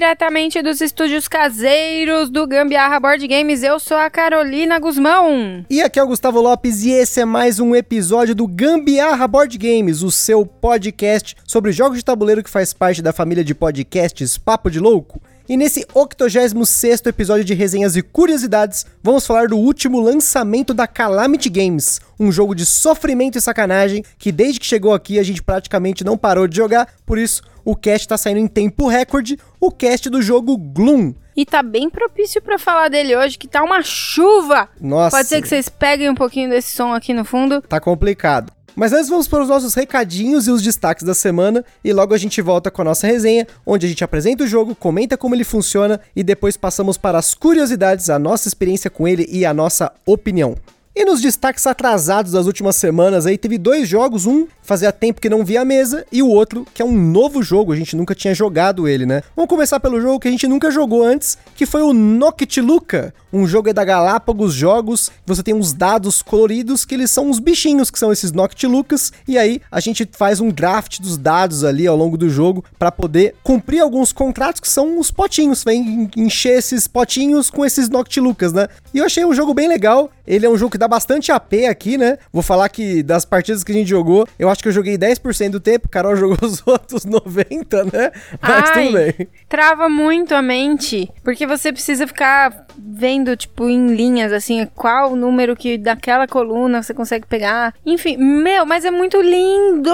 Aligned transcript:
Diretamente 0.00 0.62
dos 0.62 0.80
estúdios 0.80 1.28
caseiros 1.28 2.30
do 2.30 2.46
Gambiarra 2.46 2.98
Board 2.98 3.28
Games, 3.28 3.62
eu 3.62 3.78
sou 3.78 3.98
a 3.98 4.08
Carolina 4.08 4.78
Guzmão. 4.78 5.62
E 5.68 5.82
aqui 5.82 5.98
é 5.98 6.02
o 6.02 6.06
Gustavo 6.06 6.40
Lopes 6.40 6.82
e 6.84 6.90
esse 6.90 7.20
é 7.20 7.26
mais 7.26 7.60
um 7.60 7.76
episódio 7.76 8.34
do 8.34 8.46
Gambiarra 8.46 9.28
Board 9.28 9.58
Games, 9.58 10.00
o 10.02 10.10
seu 10.10 10.46
podcast 10.46 11.36
sobre 11.44 11.70
jogos 11.70 11.98
de 11.98 12.04
tabuleiro 12.06 12.42
que 12.42 12.48
faz 12.48 12.72
parte 12.72 13.02
da 13.02 13.12
família 13.12 13.44
de 13.44 13.54
podcasts 13.54 14.38
Papo 14.38 14.70
de 14.70 14.80
Louco. 14.80 15.20
E 15.46 15.54
nesse 15.54 15.84
86 15.92 17.02
episódio 17.04 17.44
de 17.44 17.52
resenhas 17.52 17.94
e 17.94 18.00
curiosidades, 18.00 18.86
vamos 19.02 19.26
falar 19.26 19.48
do 19.48 19.58
último 19.58 20.00
lançamento 20.00 20.72
da 20.72 20.86
Calamity 20.86 21.50
Games, 21.50 22.00
um 22.18 22.32
jogo 22.32 22.54
de 22.54 22.64
sofrimento 22.64 23.36
e 23.36 23.40
sacanagem 23.40 24.02
que 24.16 24.32
desde 24.32 24.60
que 24.60 24.66
chegou 24.66 24.94
aqui 24.94 25.18
a 25.18 25.22
gente 25.22 25.42
praticamente 25.42 26.04
não 26.04 26.16
parou 26.16 26.48
de 26.48 26.56
jogar, 26.56 26.88
por 27.04 27.18
isso 27.18 27.42
o 27.64 27.76
cast 27.76 28.08
tá 28.08 28.16
saindo 28.16 28.38
em 28.38 28.46
tempo 28.46 28.86
recorde, 28.88 29.38
o 29.60 29.70
cast 29.70 30.08
do 30.08 30.22
jogo 30.22 30.56
Gloom. 30.56 31.14
E 31.36 31.44
tá 31.44 31.62
bem 31.62 31.88
propício 31.88 32.40
para 32.40 32.58
falar 32.58 32.88
dele 32.88 33.16
hoje, 33.16 33.38
que 33.38 33.46
tá 33.46 33.62
uma 33.62 33.82
chuva. 33.82 34.68
Nossa. 34.80 35.16
Pode 35.16 35.28
ser 35.28 35.42
que 35.42 35.48
vocês 35.48 35.68
peguem 35.68 36.08
um 36.08 36.14
pouquinho 36.14 36.48
desse 36.48 36.74
som 36.74 36.92
aqui 36.92 37.12
no 37.12 37.24
fundo. 37.24 37.60
Tá 37.62 37.78
complicado. 37.78 38.52
Mas 38.74 38.92
antes 38.92 39.08
vamos 39.08 39.28
para 39.28 39.42
os 39.42 39.48
nossos 39.48 39.74
recadinhos 39.74 40.46
e 40.46 40.50
os 40.50 40.62
destaques 40.62 41.04
da 41.04 41.12
semana 41.12 41.64
e 41.84 41.92
logo 41.92 42.14
a 42.14 42.18
gente 42.18 42.40
volta 42.40 42.70
com 42.70 42.82
a 42.82 42.84
nossa 42.84 43.06
resenha, 43.06 43.46
onde 43.66 43.84
a 43.84 43.88
gente 43.88 44.04
apresenta 44.04 44.44
o 44.44 44.46
jogo, 44.46 44.74
comenta 44.74 45.16
como 45.16 45.34
ele 45.34 45.44
funciona 45.44 46.00
e 46.14 46.22
depois 46.22 46.56
passamos 46.56 46.96
para 46.96 47.18
as 47.18 47.34
curiosidades, 47.34 48.08
a 48.08 48.18
nossa 48.18 48.48
experiência 48.48 48.88
com 48.88 49.06
ele 49.06 49.26
e 49.28 49.44
a 49.44 49.52
nossa 49.52 49.92
opinião. 50.06 50.56
E 50.92 51.04
nos 51.04 51.20
destaques 51.20 51.68
atrasados 51.68 52.32
das 52.32 52.46
últimas 52.46 52.74
semanas 52.74 53.24
aí 53.24 53.38
teve 53.38 53.56
dois 53.56 53.88
jogos, 53.88 54.26
um 54.26 54.48
fazia 54.60 54.90
tempo 54.90 55.20
que 55.20 55.30
não 55.30 55.44
via 55.44 55.62
a 55.62 55.64
mesa 55.64 56.04
e 56.10 56.20
o 56.20 56.28
outro 56.28 56.66
que 56.74 56.82
é 56.82 56.84
um 56.84 56.92
novo 56.92 57.44
jogo, 57.44 57.72
a 57.72 57.76
gente 57.76 57.94
nunca 57.94 58.12
tinha 58.12 58.34
jogado 58.34 58.88
ele, 58.88 59.06
né? 59.06 59.22
Vamos 59.36 59.48
começar 59.48 59.78
pelo 59.78 60.00
jogo 60.00 60.18
que 60.18 60.26
a 60.26 60.30
gente 60.30 60.48
nunca 60.48 60.68
jogou 60.68 61.04
antes, 61.04 61.38
que 61.54 61.64
foi 61.64 61.80
o 61.82 61.92
Noctiluca, 61.92 63.14
um 63.32 63.46
jogo 63.46 63.72
da 63.72 63.84
Galápagos 63.84 64.52
Jogos, 64.52 65.12
você 65.24 65.44
tem 65.44 65.54
uns 65.54 65.72
dados 65.72 66.22
coloridos 66.22 66.84
que 66.84 66.94
eles 66.94 67.10
são 67.12 67.30
os 67.30 67.38
bichinhos 67.38 67.88
que 67.88 67.98
são 67.98 68.10
esses 68.10 68.32
Noctilucas 68.32 69.12
e 69.28 69.38
aí 69.38 69.60
a 69.70 69.78
gente 69.78 70.08
faz 70.12 70.40
um 70.40 70.50
draft 70.50 71.00
dos 71.00 71.16
dados 71.16 71.62
ali 71.62 71.86
ao 71.86 71.96
longo 71.96 72.18
do 72.18 72.28
jogo 72.28 72.64
para 72.76 72.90
poder 72.90 73.36
cumprir 73.44 73.78
alguns 73.78 74.12
contratos 74.12 74.60
que 74.60 74.68
são 74.68 74.98
os 74.98 75.12
potinhos, 75.12 75.62
vem 75.62 76.10
encher 76.16 76.58
esses 76.58 76.88
potinhos 76.88 77.48
com 77.48 77.64
esses 77.64 77.88
Noctilucas, 77.88 78.52
né? 78.52 78.66
E 78.92 78.98
eu 78.98 79.04
achei 79.04 79.24
um 79.24 79.32
jogo 79.32 79.54
bem 79.54 79.68
legal, 79.68 80.10
ele 80.26 80.46
é 80.46 80.50
um 80.50 80.58
jogo 80.58 80.72
que 80.72 80.79
dá 80.80 80.88
bastante 80.88 81.30
AP 81.30 81.52
aqui, 81.68 81.98
né? 81.98 82.16
Vou 82.32 82.42
falar 82.42 82.70
que 82.70 83.02
das 83.02 83.26
partidas 83.26 83.62
que 83.62 83.70
a 83.70 83.74
gente 83.74 83.88
jogou, 83.88 84.26
eu 84.38 84.48
acho 84.48 84.62
que 84.62 84.68
eu 84.68 84.72
joguei 84.72 84.96
10% 84.96 85.50
do 85.50 85.60
tempo, 85.60 85.90
Carol 85.90 86.16
jogou 86.16 86.38
os 86.40 86.66
outros 86.66 87.04
90%, 87.04 87.92
né? 87.92 88.10
Mas 88.40 88.70
Ai, 88.70 88.84
tudo 88.84 88.94
bem. 88.94 89.28
Trava 89.46 89.90
muito 89.90 90.34
a 90.34 90.40
mente, 90.40 91.10
porque 91.22 91.46
você 91.46 91.70
precisa 91.70 92.06
ficar 92.06 92.66
vendo, 92.78 93.36
tipo, 93.36 93.68
em 93.68 93.94
linhas, 93.94 94.32
assim, 94.32 94.66
qual 94.74 95.12
o 95.12 95.16
número 95.16 95.54
que 95.54 95.76
daquela 95.76 96.26
coluna 96.26 96.82
você 96.82 96.94
consegue 96.94 97.26
pegar. 97.26 97.74
Enfim, 97.84 98.16
meu, 98.16 98.64
mas 98.64 98.86
é 98.86 98.90
muito 98.90 99.20
lindo! 99.20 99.90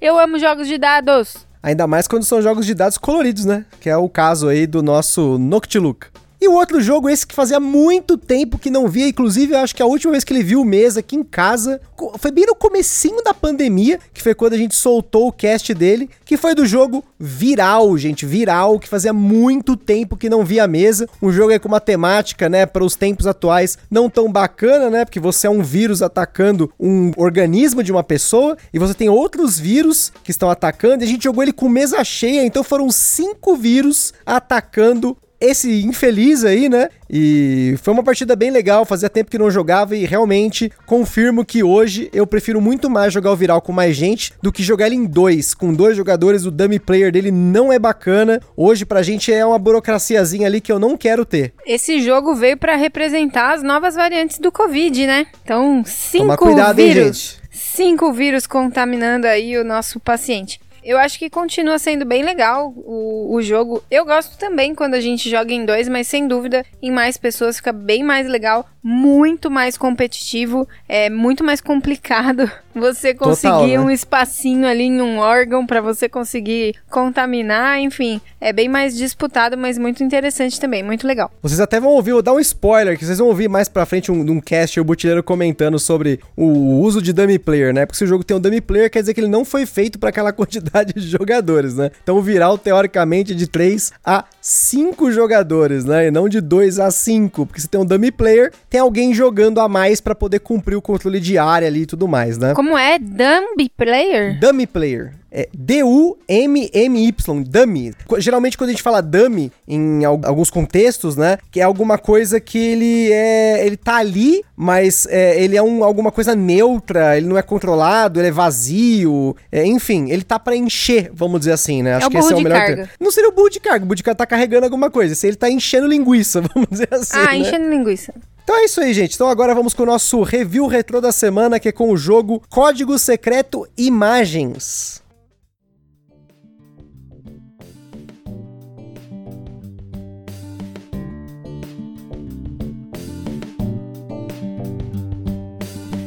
Eu 0.00 0.18
amo 0.18 0.36
jogos 0.40 0.66
de 0.66 0.78
dados. 0.78 1.46
Ainda 1.62 1.86
mais 1.86 2.08
quando 2.08 2.24
são 2.24 2.42
jogos 2.42 2.66
de 2.66 2.74
dados 2.74 2.98
coloridos, 2.98 3.44
né? 3.44 3.64
Que 3.80 3.88
é 3.88 3.96
o 3.96 4.08
caso 4.08 4.48
aí 4.48 4.66
do 4.66 4.82
nosso 4.82 5.38
Noctiluca. 5.38 6.08
E 6.40 6.48
o 6.48 6.52
outro 6.52 6.80
jogo, 6.80 7.08
esse 7.08 7.26
que 7.26 7.34
fazia 7.34 7.58
muito 7.58 8.18
tempo 8.18 8.58
que 8.58 8.68
não 8.68 8.88
via, 8.88 9.08
inclusive 9.08 9.54
eu 9.54 9.58
acho 9.58 9.74
que 9.74 9.82
a 9.82 9.86
última 9.86 10.12
vez 10.12 10.22
que 10.22 10.32
ele 10.32 10.42
viu 10.42 10.64
mesa 10.64 11.00
aqui 11.00 11.16
em 11.16 11.24
casa, 11.24 11.80
foi 12.18 12.30
bem 12.30 12.44
no 12.46 12.54
comecinho 12.54 13.22
da 13.22 13.32
pandemia, 13.32 13.98
que 14.12 14.22
foi 14.22 14.34
quando 14.34 14.52
a 14.52 14.58
gente 14.58 14.74
soltou 14.74 15.28
o 15.28 15.32
cast 15.32 15.72
dele, 15.72 16.10
que 16.24 16.36
foi 16.36 16.54
do 16.54 16.66
jogo 16.66 17.02
Viral, 17.18 17.96
gente, 17.96 18.26
Viral, 18.26 18.78
que 18.78 18.88
fazia 18.88 19.12
muito 19.12 19.76
tempo 19.76 20.16
que 20.16 20.28
não 20.28 20.44
via 20.44 20.66
mesa. 20.66 21.08
Um 21.22 21.32
jogo 21.32 21.52
aí 21.52 21.58
com 21.58 21.68
uma 21.68 21.80
temática, 21.80 22.48
né, 22.48 22.66
para 22.66 22.84
os 22.84 22.94
tempos 22.94 23.26
atuais 23.26 23.78
não 23.90 24.10
tão 24.10 24.30
bacana, 24.30 24.90
né, 24.90 25.04
porque 25.04 25.18
você 25.18 25.46
é 25.46 25.50
um 25.50 25.62
vírus 25.62 26.02
atacando 26.02 26.70
um 26.78 27.12
organismo 27.16 27.82
de 27.82 27.90
uma 27.90 28.04
pessoa 28.04 28.56
e 28.72 28.78
você 28.78 28.92
tem 28.92 29.08
outros 29.08 29.58
vírus 29.58 30.12
que 30.22 30.30
estão 30.30 30.50
atacando. 30.50 31.02
E 31.02 31.06
a 31.06 31.08
gente 31.08 31.24
jogou 31.24 31.42
ele 31.42 31.52
com 31.52 31.68
mesa 31.68 32.04
cheia, 32.04 32.44
então 32.44 32.62
foram 32.62 32.90
cinco 32.90 33.56
vírus 33.56 34.12
atacando 34.26 35.16
esse 35.40 35.84
infeliz 35.84 36.44
aí, 36.44 36.68
né? 36.68 36.88
E 37.08 37.76
foi 37.82 37.92
uma 37.92 38.02
partida 38.02 38.34
bem 38.34 38.50
legal, 38.50 38.84
fazia 38.84 39.08
tempo 39.08 39.30
que 39.30 39.38
não 39.38 39.50
jogava 39.50 39.94
e 39.94 40.04
realmente 40.04 40.72
confirmo 40.84 41.44
que 41.44 41.62
hoje 41.62 42.08
eu 42.12 42.26
prefiro 42.26 42.60
muito 42.60 42.90
mais 42.90 43.12
jogar 43.12 43.30
o 43.32 43.36
Viral 43.36 43.60
com 43.60 43.72
mais 43.72 43.94
gente 43.94 44.32
do 44.42 44.50
que 44.50 44.62
jogar 44.62 44.86
ele 44.86 44.96
em 44.96 45.04
dois. 45.04 45.54
Com 45.54 45.72
dois 45.72 45.96
jogadores, 45.96 46.44
o 46.44 46.50
dummy 46.50 46.78
player 46.78 47.12
dele 47.12 47.30
não 47.30 47.72
é 47.72 47.78
bacana. 47.78 48.40
Hoje 48.56 48.84
pra 48.84 49.02
gente 49.02 49.32
é 49.32 49.44
uma 49.44 49.58
burocraciazinha 49.58 50.46
ali 50.46 50.60
que 50.60 50.72
eu 50.72 50.78
não 50.78 50.96
quero 50.96 51.24
ter. 51.24 51.52
Esse 51.64 52.00
jogo 52.00 52.34
veio 52.34 52.56
para 52.56 52.76
representar 52.76 53.54
as 53.54 53.62
novas 53.62 53.94
variantes 53.94 54.38
do 54.38 54.50
Covid, 54.50 55.06
né? 55.06 55.26
Então, 55.44 55.82
cinco 55.84 56.24
Toma 56.24 56.36
cuidado, 56.36 56.76
vírus. 56.76 56.96
Hein, 56.96 57.04
gente? 57.04 57.46
Cinco 57.50 58.12
vírus 58.12 58.46
contaminando 58.46 59.26
aí 59.26 59.56
o 59.56 59.64
nosso 59.64 60.00
paciente. 60.00 60.60
Eu 60.86 60.98
acho 60.98 61.18
que 61.18 61.28
continua 61.28 61.80
sendo 61.80 62.04
bem 62.04 62.22
legal 62.22 62.72
o, 62.76 63.34
o 63.34 63.42
jogo. 63.42 63.82
Eu 63.90 64.04
gosto 64.04 64.38
também 64.38 64.72
quando 64.72 64.94
a 64.94 65.00
gente 65.00 65.28
joga 65.28 65.52
em 65.52 65.64
dois, 65.64 65.88
mas 65.88 66.06
sem 66.06 66.28
dúvida, 66.28 66.64
em 66.80 66.92
mais 66.92 67.16
pessoas 67.16 67.56
fica 67.56 67.72
bem 67.72 68.04
mais 68.04 68.28
legal, 68.28 68.64
muito 68.88 69.50
mais 69.50 69.76
competitivo, 69.76 70.68
é 70.88 71.10
muito 71.10 71.42
mais 71.42 71.60
complicado 71.60 72.48
você 72.72 73.12
conseguir 73.12 73.52
Total, 73.52 73.66
né? 73.66 73.80
um 73.80 73.90
espacinho 73.90 74.64
ali 74.64 74.84
em 74.84 75.02
um 75.02 75.18
órgão 75.18 75.66
para 75.66 75.80
você 75.80 76.08
conseguir 76.08 76.76
contaminar, 76.88 77.80
enfim, 77.80 78.20
é 78.40 78.52
bem 78.52 78.68
mais 78.68 78.96
disputado, 78.96 79.58
mas 79.58 79.76
muito 79.76 80.04
interessante 80.04 80.60
também, 80.60 80.84
muito 80.84 81.04
legal. 81.04 81.32
Vocês 81.42 81.58
até 81.58 81.80
vão 81.80 81.90
ouvir, 81.90 82.12
vou 82.12 82.22
dar 82.22 82.32
um 82.32 82.38
spoiler, 82.38 82.96
que 82.96 83.04
vocês 83.04 83.18
vão 83.18 83.26
ouvir 83.26 83.48
mais 83.48 83.68
pra 83.68 83.84
frente 83.84 84.12
um, 84.12 84.20
um 84.20 84.40
cast 84.40 84.78
o 84.78 84.84
Butileiro 84.84 85.20
comentando 85.20 85.80
sobre 85.80 86.20
o 86.36 86.78
uso 86.80 87.02
de 87.02 87.12
dummy 87.12 87.40
player, 87.40 87.74
né? 87.74 87.86
Porque 87.86 87.98
se 87.98 88.04
o 88.04 88.06
jogo 88.06 88.22
tem 88.22 88.36
um 88.36 88.40
dummy 88.40 88.60
player, 88.60 88.88
quer 88.88 89.00
dizer 89.00 89.14
que 89.14 89.20
ele 89.20 89.26
não 89.26 89.44
foi 89.44 89.66
feito 89.66 89.98
para 89.98 90.10
aquela 90.10 90.30
quantidade 90.32 90.92
de 90.92 91.08
jogadores, 91.08 91.74
né? 91.74 91.90
Então 92.04 92.16
o 92.16 92.22
viral, 92.22 92.56
teoricamente, 92.56 93.32
é 93.32 93.34
de 93.34 93.48
3 93.48 93.92
a 94.04 94.24
5 94.48 95.10
jogadores, 95.10 95.84
né? 95.84 96.06
E 96.06 96.10
não 96.12 96.28
de 96.28 96.40
2 96.40 96.78
a 96.78 96.88
5. 96.88 97.46
Porque 97.46 97.60
se 97.60 97.66
tem 97.66 97.80
um 97.80 97.84
dummy 97.84 98.12
player, 98.12 98.52
tem 98.70 98.78
alguém 98.78 99.12
jogando 99.12 99.60
a 99.60 99.68
mais 99.68 100.00
para 100.00 100.14
poder 100.14 100.38
cumprir 100.38 100.76
o 100.76 100.82
controle 100.82 101.18
de 101.18 101.36
área 101.36 101.66
ali 101.66 101.82
e 101.82 101.86
tudo 101.86 102.06
mais, 102.06 102.38
né? 102.38 102.54
Como 102.54 102.78
é? 102.78 102.96
Dummy 102.96 103.68
player? 103.76 104.38
Dummy 104.38 104.64
player 104.64 105.14
é 105.36 105.50
D-U-M-M-Y, 105.52 107.12
dummy. 107.46 107.92
Geralmente 108.16 108.56
quando 108.56 108.70
a 108.70 108.72
gente 108.72 108.82
fala 108.82 109.02
dummy 109.02 109.52
em 109.68 110.02
alguns 110.02 110.48
contextos, 110.48 111.14
né, 111.14 111.36
que 111.50 111.60
é 111.60 111.62
alguma 111.62 111.98
coisa 111.98 112.40
que 112.40 112.56
ele 112.56 113.12
é, 113.12 113.66
ele 113.66 113.76
tá 113.76 113.96
ali, 113.96 114.42
mas 114.56 115.06
é, 115.10 115.38
ele 115.38 115.54
é 115.54 115.62
um, 115.62 115.84
alguma 115.84 116.10
coisa 116.10 116.34
neutra, 116.34 117.18
ele 117.18 117.26
não 117.26 117.36
é 117.36 117.42
controlado, 117.42 118.18
ele 118.18 118.28
é 118.28 118.32
vazio, 118.32 119.36
é, 119.52 119.66
enfim, 119.66 120.10
ele 120.10 120.22
tá 120.22 120.38
para 120.38 120.56
encher, 120.56 121.10
vamos 121.12 121.40
dizer 121.40 121.52
assim, 121.52 121.82
né? 121.82 121.90
É 121.90 121.94
Acho 121.96 122.06
é 122.06 122.10
que 122.10 122.16
esse 122.16 122.32
é 122.32 122.36
o 122.36 122.40
melhor 122.40 122.58
carga. 122.58 122.76
termo. 122.76 122.90
Não 122.98 123.10
seria 123.10 123.28
o 123.28 123.32
burro 123.32 123.50
de 123.50 123.60
carga, 123.60 123.84
o 123.84 123.88
burro 123.88 123.96
de 123.96 124.02
carga 124.02 124.16
tá 124.16 124.26
carregando 124.26 124.64
alguma 124.64 124.90
coisa, 124.90 125.14
se 125.14 125.26
ele 125.26 125.36
tá 125.36 125.50
enchendo 125.50 125.86
linguiça, 125.86 126.40
vamos 126.54 126.70
dizer 126.70 126.88
assim. 126.90 127.18
Ah, 127.18 127.26
né? 127.26 127.38
enchendo 127.38 127.68
linguiça. 127.68 128.14
Então 128.42 128.56
é 128.56 128.64
isso 128.64 128.80
aí, 128.80 128.94
gente. 128.94 129.14
Então 129.14 129.28
agora 129.28 129.54
vamos 129.54 129.74
com 129.74 129.82
o 129.82 129.86
nosso 129.86 130.22
review 130.22 130.66
retrô 130.66 131.00
da 131.00 131.12
semana, 131.12 131.60
que 131.60 131.68
é 131.68 131.72
com 131.72 131.90
o 131.90 131.96
jogo 131.96 132.40
Código 132.48 132.98
Secreto 132.98 133.68
Imagens. 133.76 135.04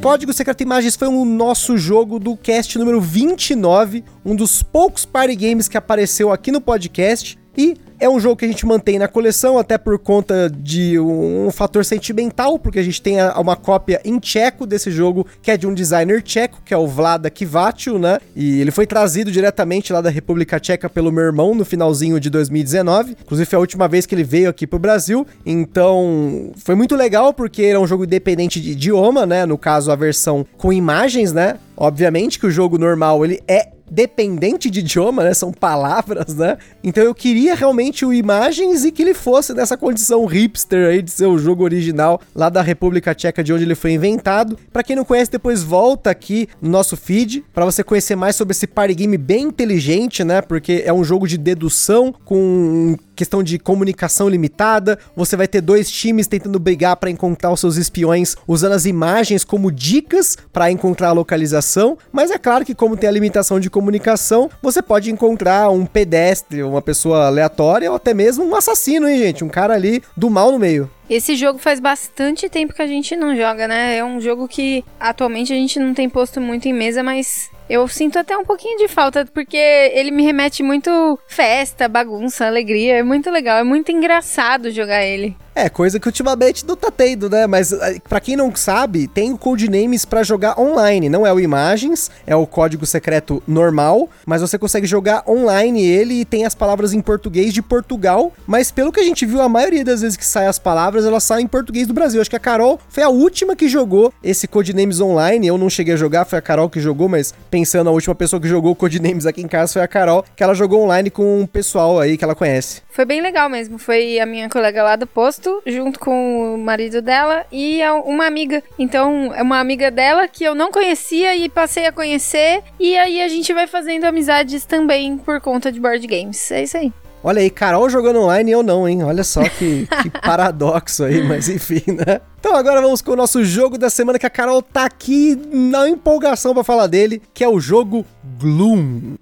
Código 0.00 0.32
Secreto 0.32 0.62
Imagens 0.62 0.96
foi 0.96 1.08
o 1.08 1.26
nosso 1.26 1.76
jogo 1.76 2.18
do 2.18 2.34
cast 2.34 2.78
número 2.78 3.02
29, 3.02 4.02
um 4.24 4.34
dos 4.34 4.62
poucos 4.62 5.04
party 5.04 5.36
games 5.36 5.68
que 5.68 5.76
apareceu 5.76 6.32
aqui 6.32 6.50
no 6.50 6.58
podcast. 6.58 7.38
E 7.56 7.76
é 8.00 8.08
um 8.08 8.18
jogo 8.18 8.36
que 8.36 8.46
a 8.46 8.48
gente 8.48 8.64
mantém 8.64 8.98
na 8.98 9.06
coleção, 9.06 9.58
até 9.58 9.76
por 9.76 9.98
conta 9.98 10.48
de 10.50 10.98
um, 10.98 11.50
fator 11.50 11.84
sentimental, 11.84 12.58
porque 12.58 12.78
a 12.78 12.82
gente 12.82 13.02
tem 13.02 13.16
uma 13.36 13.54
cópia 13.56 14.00
em 14.04 14.18
tcheco 14.18 14.66
desse 14.66 14.90
jogo, 14.90 15.26
que 15.42 15.50
é 15.50 15.56
de 15.56 15.66
um 15.66 15.74
designer 15.74 16.22
tcheco, 16.22 16.62
que 16.64 16.72
é 16.72 16.76
o 16.76 16.86
Vlada 16.86 17.28
Kivaciu, 17.28 17.98
né? 17.98 18.18
E 18.34 18.60
ele 18.60 18.70
foi 18.70 18.86
trazido 18.86 19.30
diretamente 19.30 19.92
lá 19.92 20.00
da 20.00 20.08
República 20.08 20.58
Tcheca 20.58 20.88
pelo 20.88 21.12
meu 21.12 21.24
irmão 21.24 21.54
no 21.54 21.64
finalzinho 21.64 22.18
de 22.18 22.30
2019. 22.30 23.16
Inclusive 23.20 23.48
foi 23.48 23.56
a 23.58 23.60
última 23.60 23.86
vez 23.86 24.06
que 24.06 24.14
ele 24.14 24.24
veio 24.24 24.48
aqui 24.48 24.66
pro 24.66 24.78
Brasil. 24.78 25.26
Então, 25.44 26.52
foi 26.56 26.74
muito 26.74 26.96
legal 26.96 27.34
porque 27.34 27.64
era 27.64 27.78
um 27.78 27.86
jogo 27.86 28.04
independente 28.04 28.60
de 28.60 28.70
idioma, 28.70 29.26
né? 29.26 29.44
No 29.44 29.58
caso, 29.58 29.90
a 29.90 29.96
versão 29.96 30.46
com 30.56 30.72
imagens, 30.72 31.32
né? 31.32 31.58
Obviamente 31.76 32.38
que 32.38 32.46
o 32.46 32.50
jogo 32.50 32.78
normal 32.78 33.24
ele 33.24 33.40
é 33.46 33.68
dependente 33.90 34.70
de 34.70 34.80
idioma, 34.80 35.24
né? 35.24 35.34
São 35.34 35.52
palavras, 35.52 36.34
né? 36.34 36.56
Então 36.82 37.02
eu 37.02 37.14
queria 37.14 37.54
realmente 37.54 38.04
o 38.04 38.12
Imagens 38.12 38.84
e 38.84 38.92
que 38.92 39.02
ele 39.02 39.14
fosse 39.14 39.52
nessa 39.52 39.76
condição 39.76 40.24
hipster 40.24 40.88
aí 40.88 41.02
de 41.02 41.10
ser 41.10 41.26
o 41.26 41.38
jogo 41.38 41.64
original 41.64 42.20
lá 42.34 42.48
da 42.48 42.62
República 42.62 43.14
Tcheca, 43.14 43.42
de 43.42 43.52
onde 43.52 43.64
ele 43.64 43.74
foi 43.74 43.92
inventado. 43.92 44.58
Para 44.72 44.82
quem 44.82 44.94
não 44.94 45.04
conhece, 45.04 45.30
depois 45.30 45.62
volta 45.62 46.10
aqui 46.10 46.48
no 46.60 46.70
nosso 46.70 46.96
feed 46.96 47.44
para 47.52 47.64
você 47.64 47.82
conhecer 47.82 48.16
mais 48.16 48.36
sobre 48.36 48.52
esse 48.52 48.66
party 48.66 48.94
game 48.94 49.16
bem 49.18 49.44
inteligente, 49.44 50.22
né? 50.22 50.40
Porque 50.40 50.82
é 50.84 50.92
um 50.92 51.02
jogo 51.02 51.26
de 51.26 51.36
dedução 51.36 52.14
com 52.24 52.96
questão 53.20 53.42
de 53.42 53.58
comunicação 53.58 54.30
limitada. 54.30 54.98
Você 55.14 55.36
vai 55.36 55.46
ter 55.46 55.60
dois 55.60 55.90
times 55.90 56.26
tentando 56.26 56.58
brigar 56.58 56.96
para 56.96 57.10
encontrar 57.10 57.52
os 57.52 57.60
seus 57.60 57.76
espiões, 57.76 58.34
usando 58.48 58.72
as 58.72 58.86
imagens 58.86 59.44
como 59.44 59.70
dicas 59.70 60.38
para 60.50 60.70
encontrar 60.70 61.08
a 61.08 61.12
localização. 61.12 61.98
Mas 62.10 62.30
é 62.30 62.38
claro 62.38 62.64
que, 62.64 62.74
como 62.74 62.96
tem 62.96 63.10
a 63.10 63.12
limitação 63.12 63.60
de 63.60 63.68
comunicação, 63.68 64.48
você 64.62 64.80
pode 64.80 65.10
encontrar 65.10 65.68
um 65.68 65.84
pedestre, 65.84 66.62
uma 66.62 66.80
pessoa 66.80 67.26
aleatória 67.26 67.90
ou 67.90 67.96
até 67.96 68.14
mesmo 68.14 68.42
um 68.42 68.56
assassino, 68.56 69.06
hein, 69.06 69.18
gente? 69.18 69.44
Um 69.44 69.50
cara 69.50 69.74
ali 69.74 70.02
do 70.16 70.30
mal 70.30 70.50
no 70.50 70.58
meio. 70.58 70.88
Esse 71.10 71.34
jogo 71.34 71.58
faz 71.58 71.80
bastante 71.80 72.48
tempo 72.48 72.72
que 72.72 72.80
a 72.80 72.86
gente 72.86 73.16
não 73.16 73.34
joga, 73.34 73.66
né? 73.66 73.96
É 73.96 74.04
um 74.04 74.20
jogo 74.20 74.46
que 74.46 74.84
atualmente 75.00 75.52
a 75.52 75.56
gente 75.56 75.80
não 75.80 75.92
tem 75.92 76.08
posto 76.08 76.40
muito 76.40 76.68
em 76.68 76.72
mesa, 76.72 77.02
mas 77.02 77.50
eu 77.68 77.86
sinto 77.88 78.16
até 78.16 78.36
um 78.36 78.44
pouquinho 78.44 78.78
de 78.78 78.86
falta, 78.86 79.24
porque 79.34 79.56
ele 79.56 80.12
me 80.12 80.24
remete 80.24 80.62
muito 80.62 81.18
festa, 81.26 81.88
bagunça, 81.88 82.46
alegria. 82.46 82.98
É 82.98 83.02
muito 83.02 83.28
legal, 83.28 83.58
é 83.58 83.64
muito 83.64 83.90
engraçado 83.90 84.70
jogar 84.70 85.04
ele. 85.04 85.36
É, 85.54 85.68
coisa 85.68 86.00
que 86.00 86.08
ultimamente 86.08 86.64
não 86.64 86.74
tá 86.76 86.90
tendo, 86.90 87.28
né? 87.28 87.46
Mas 87.46 87.72
eh, 87.72 87.98
para 88.08 88.20
quem 88.20 88.34
não 88.34 88.54
sabe, 88.54 89.06
tem 89.06 89.32
o 89.32 89.38
Codenames 89.38 90.04
para 90.04 90.22
jogar 90.22 90.58
online. 90.58 91.08
Não 91.08 91.26
é 91.26 91.32
o 91.32 91.40
Imagens, 91.40 92.10
é 92.26 92.34
o 92.34 92.46
código 92.46 92.86
secreto 92.86 93.42
normal, 93.46 94.08
mas 94.24 94.40
você 94.40 94.56
consegue 94.56 94.86
jogar 94.86 95.22
online 95.28 95.84
ele 95.84 96.20
e 96.20 96.24
tem 96.24 96.46
as 96.46 96.54
palavras 96.54 96.92
em 96.92 97.00
português 97.00 97.52
de 97.52 97.60
Portugal. 97.60 98.32
Mas 98.46 98.70
pelo 98.70 98.92
que 98.92 99.00
a 99.00 99.04
gente 99.04 99.26
viu, 99.26 99.42
a 99.42 99.48
maioria 99.48 99.84
das 99.84 100.00
vezes 100.00 100.16
que 100.16 100.24
sai 100.24 100.46
as 100.46 100.58
palavras, 100.58 100.99
elas 101.04 101.24
saem 101.24 101.44
em 101.44 101.48
português 101.48 101.86
do 101.86 101.94
Brasil. 101.94 102.20
Acho 102.20 102.30
que 102.30 102.36
a 102.36 102.40
Carol 102.40 102.78
foi 102.88 103.02
a 103.02 103.08
última 103.08 103.56
que 103.56 103.68
jogou 103.68 104.12
esse 104.22 104.46
Codenames 104.46 105.00
online. 105.00 105.46
Eu 105.46 105.58
não 105.58 105.70
cheguei 105.70 105.94
a 105.94 105.96
jogar, 105.96 106.24
foi 106.24 106.38
a 106.38 106.42
Carol 106.42 106.68
que 106.68 106.80
jogou, 106.80 107.08
mas 107.08 107.34
pensando 107.50 107.88
a 107.88 107.92
última 107.92 108.14
pessoa 108.14 108.40
que 108.40 108.48
jogou 108.48 108.74
Codenames 108.74 109.26
aqui 109.26 109.42
em 109.42 109.48
casa 109.48 109.72
foi 109.72 109.82
a 109.82 109.88
Carol, 109.88 110.24
que 110.34 110.42
ela 110.42 110.54
jogou 110.54 110.82
online 110.82 111.10
com 111.10 111.40
um 111.40 111.46
pessoal 111.46 111.98
aí 111.98 112.16
que 112.16 112.24
ela 112.24 112.34
conhece. 112.34 112.82
Foi 112.90 113.04
bem 113.04 113.20
legal 113.20 113.48
mesmo. 113.48 113.78
Foi 113.78 114.18
a 114.18 114.26
minha 114.26 114.48
colega 114.48 114.82
lá 114.82 114.96
do 114.96 115.06
posto, 115.06 115.62
junto 115.66 115.98
com 115.98 116.54
o 116.54 116.58
marido 116.58 117.00
dela 117.00 117.46
e 117.50 117.80
uma 118.04 118.26
amiga. 118.26 118.62
Então, 118.78 119.32
é 119.34 119.42
uma 119.42 119.58
amiga 119.60 119.90
dela 119.90 120.28
que 120.28 120.44
eu 120.44 120.54
não 120.54 120.70
conhecia 120.70 121.34
e 121.36 121.48
passei 121.48 121.86
a 121.86 121.92
conhecer. 121.92 122.62
E 122.78 122.96
aí 122.96 123.22
a 123.22 123.28
gente 123.28 123.52
vai 123.52 123.66
fazendo 123.66 124.04
amizades 124.04 124.64
também 124.64 125.16
por 125.18 125.40
conta 125.40 125.70
de 125.70 125.80
board 125.80 126.06
games. 126.06 126.50
É 126.50 126.62
isso 126.62 126.76
aí. 126.76 126.92
Olha 127.22 127.40
aí, 127.40 127.50
Carol 127.50 127.90
jogando 127.90 128.20
online 128.20 128.50
e 128.50 128.54
eu 128.54 128.62
não, 128.62 128.88
hein? 128.88 129.02
Olha 129.02 129.22
só 129.22 129.42
que, 129.42 129.86
que 130.02 130.10
paradoxo 130.24 131.04
aí, 131.04 131.22
mas 131.22 131.48
enfim, 131.48 131.82
né? 131.86 132.20
Então 132.38 132.56
agora 132.56 132.80
vamos 132.80 133.02
com 133.02 133.12
o 133.12 133.16
nosso 133.16 133.44
jogo 133.44 133.76
da 133.76 133.90
semana 133.90 134.18
que 134.18 134.26
a 134.26 134.30
Carol 134.30 134.62
tá 134.62 134.86
aqui 134.86 135.38
na 135.52 135.86
empolgação 135.86 136.54
para 136.54 136.64
falar 136.64 136.86
dele, 136.86 137.20
que 137.34 137.44
é 137.44 137.48
o 137.48 137.60
jogo 137.60 138.06
Gloom. 138.38 139.16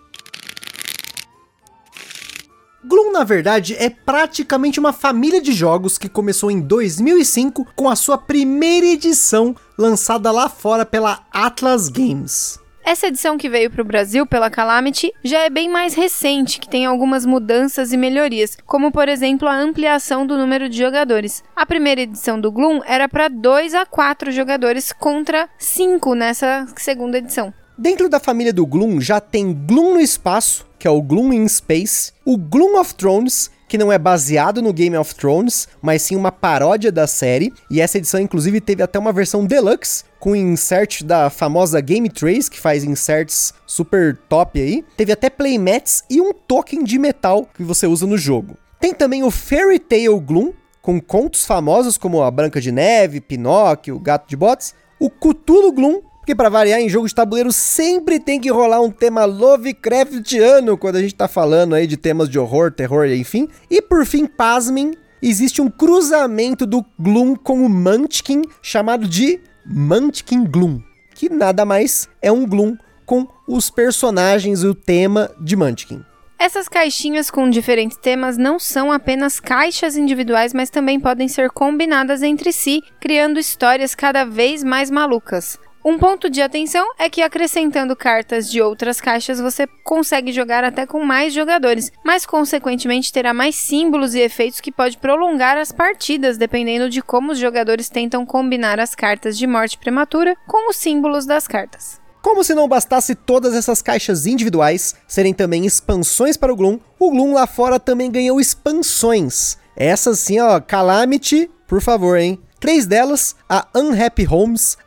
Gloom, 2.85 3.13
na 3.13 3.23
verdade, 3.23 3.77
é 3.79 3.89
praticamente 3.89 4.81
uma 4.81 4.93
família 4.93 5.41
de 5.41 5.53
jogos 5.53 5.97
que 5.97 6.09
começou 6.09 6.51
em 6.51 6.61
2005 6.61 7.69
com 7.77 7.89
a 7.89 7.95
sua 7.95 8.19
primeira 8.19 8.87
edição 8.87 9.55
lançada 9.79 10.33
lá 10.33 10.49
fora 10.49 10.85
pela 10.85 11.21
Atlas 11.33 11.89
Games. 11.89 12.59
Essa 12.85 13.07
edição 13.07 13.39
que 13.39 13.49
veio 13.49 13.71
para 13.71 13.83
o 13.83 13.85
Brasil 13.85 14.27
pela 14.27 14.51
Calamity 14.51 15.13
já 15.23 15.39
é 15.39 15.51
bem 15.51 15.69
mais 15.69 15.95
recente, 15.95 16.59
que 16.59 16.69
tem 16.69 16.85
algumas 16.85 17.25
mudanças 17.25 17.93
e 17.93 17.97
melhorias, 17.97 18.59
como 18.67 18.91
por 18.91 19.09
exemplo 19.09 19.47
a 19.47 19.57
ampliação 19.57 20.27
do 20.27 20.37
número 20.37 20.69
de 20.69 20.77
jogadores. 20.77 21.45
A 21.55 21.65
primeira 21.65 22.01
edição 22.01 22.41
do 22.41 22.51
Gloom 22.51 22.81
era 22.85 23.09
para 23.09 23.29
2 23.29 23.75
a 23.75 23.87
4 23.87 24.33
jogadores 24.33 24.93
contra 24.93 25.49
5 25.57 26.15
nessa 26.17 26.67
segunda 26.77 27.19
edição. 27.19 27.55
Dentro 27.83 28.09
da 28.09 28.21
família 28.21 28.53
do 28.53 28.65
Gloom 28.65 29.01
já 29.01 29.19
tem 29.19 29.53
Gloom 29.53 29.95
no 29.95 30.01
espaço, 30.01 30.65
que 30.79 30.87
é 30.87 30.91
o 30.93 31.03
Gloom 31.03 31.33
in 31.33 31.49
Space, 31.49 32.13
o 32.25 32.37
Gloom 32.39 32.79
of 32.79 32.95
Thrones, 32.95 33.51
que 33.67 33.77
não 33.77 33.91
é 33.91 33.99
baseado 33.99 34.63
no 34.63 34.73
Game 34.73 34.97
of 34.97 35.13
Thrones, 35.17 35.67
mas 35.83 36.03
sim 36.03 36.15
uma 36.15 36.31
paródia 36.31 36.93
da 36.93 37.09
série, 37.09 37.53
e 37.69 37.81
essa 37.81 37.99
edição 37.99 38.21
inclusive 38.21 38.61
teve 38.61 38.85
até 38.85 39.01
uma 39.01 39.13
versão 39.13 39.45
deluxe 39.45 40.05
com 40.21 40.37
insert 40.37 41.03
da 41.03 41.29
famosa 41.29 41.81
Game 41.81 42.09
Trace, 42.09 42.49
que 42.49 42.61
faz 42.61 42.85
inserts 42.85 43.53
super 43.67 44.17
top 44.29 44.61
aí. 44.61 44.85
Teve 44.97 45.11
até 45.11 45.29
playmats 45.29 46.05
e 46.09 46.21
um 46.21 46.33
token 46.33 46.85
de 46.85 47.01
metal 47.01 47.49
que 47.53 47.65
você 47.65 47.89
usa 47.89 48.07
no 48.07 48.17
jogo. 48.17 48.57
Tem 48.79 48.95
também 48.95 49.25
o 49.25 49.31
Fairy 49.33 49.81
Tale 49.81 50.21
Gloom, 50.21 50.53
com 50.81 51.01
contos 51.01 51.45
famosos 51.45 51.99
como 51.99 52.23
a 52.23 52.31
Branca 52.31 52.61
de 52.61 52.71
Neve, 52.71 53.21
Pinóquio, 53.21 53.99
Gato 53.99 54.29
de 54.29 54.37
Botas, 54.37 54.73
o 55.01 55.11
Cthulhu 55.11 55.73
Gloom, 55.73 56.12
porque 56.23 56.37
para 56.37 56.49
variar 56.49 56.81
em 56.81 56.89
jogo 56.89 57.09
de 57.09 57.15
tabuleiro 57.15 57.53
sempre 57.53 58.21
tem 58.21 58.41
que 58.41 58.49
rolar 58.49 58.81
um 58.81 58.93
tema 58.93 59.25
Lovecraftiano 59.25 60.79
quando 60.79 60.95
a 60.95 61.03
gente 61.03 61.17
tá 61.17 61.27
falando 61.27 61.75
aí 61.75 61.85
de 61.85 61.97
temas 61.97 62.29
de 62.29 62.39
horror, 62.39 62.71
terror, 62.71 63.07
enfim. 63.07 63.49
E 63.69 63.83
por 63.83 64.07
fim, 64.07 64.25
pasmem, 64.27 64.93
existe 65.21 65.61
um 65.61 65.69
cruzamento 65.69 66.65
do 66.65 66.85
Gloom 66.97 67.35
com 67.35 67.67
o 67.67 67.69
Munchkin 67.69 68.43
chamado 68.63 69.09
de 69.09 69.41
Munchkin 69.67 70.45
Gloom, 70.45 70.81
que 71.13 71.29
nada 71.29 71.65
mais 71.65 72.09
é 72.23 72.31
um 72.31 72.47
Gloom 72.47 72.77
com 73.05 73.27
os 73.49 73.69
personagens 73.69 74.63
e 74.63 74.69
o 74.69 74.77
tema 74.77 75.29
de 75.41 75.57
Munchkin. 75.57 76.05
Essas 76.39 76.69
caixinhas 76.69 77.33
com 77.33 77.51
diferentes 77.51 77.97
temas 77.97 78.39
não 78.39 78.61
são 78.61 78.93
apenas 78.93 79.41
caixas 79.41 79.97
individuais, 79.97 80.55
mas 80.55 80.71
também 80.71 81.01
podem 81.01 81.27
ser 81.27 81.51
combinadas 81.51 82.23
entre 82.23 82.53
si, 82.53 82.81
criando 83.01 83.41
histórias 83.41 83.93
cada 83.93 84.25
vez 84.25 84.63
mais 84.63 84.89
malucas. 84.89 85.59
Um 85.85 85.99
ponto 85.99 86.31
de 86.31 86.41
atenção 86.41 86.87
é 86.97 87.11
que 87.11 87.23
acrescentando 87.23 87.97
cartas 87.97 88.49
de 88.49 88.63
outras 88.63 89.01
caixas 89.01 89.41
você 89.41 89.67
consegue 89.83 90.31
jogar 90.31 90.63
até 90.63 90.87
com 90.87 91.05
mais 91.05 91.35
jogadores, 91.35 91.91
mas 92.05 92.25
consequentemente 92.25 93.13
terá 93.13 93.35
mais 93.35 93.57
símbolos 93.57 94.15
e 94.15 94.21
efeitos 94.21 94.61
que 94.61 94.71
pode 94.71 94.97
prolongar 94.97 95.57
as 95.57 95.73
partidas, 95.73 96.39
dependendo 96.39 96.89
de 96.89 97.03
como 97.03 97.33
os 97.33 97.39
jogadores 97.39 97.89
tentam 97.89 98.25
combinar 98.25 98.79
as 98.79 98.95
cartas 98.95 99.37
de 99.37 99.45
morte 99.45 99.77
prematura 99.77 100.37
com 100.47 100.71
os 100.71 100.77
símbolos 100.77 101.27
das 101.27 101.49
cartas. 101.49 102.01
Como 102.23 102.45
se 102.45 102.55
não 102.55 102.69
bastasse 102.69 103.17
todas 103.17 103.53
essas 103.53 103.83
caixas 103.83 104.25
individuais 104.25 104.95
serem 105.09 105.35
também 105.35 105.67
expansões 105.67 106.37
para 106.37 106.53
o 106.53 106.57
Gloom, 106.57 106.79
o 106.97 107.11
Gloom 107.11 107.35
lá 107.35 107.49
fora 107.49 107.81
também 107.81 108.09
ganhou 108.09 108.41
expansões. 108.41 109.59
Essas 109.75 110.21
sim, 110.21 110.39
ó, 110.39 110.61
Calamity, 110.61 111.51
por 111.67 111.83
favor, 111.83 112.17
hein? 112.17 112.39
Três 112.61 112.87
delas, 112.87 113.35
a 113.49 113.67
Unhappy 113.75 114.25
Homes, 114.31 114.79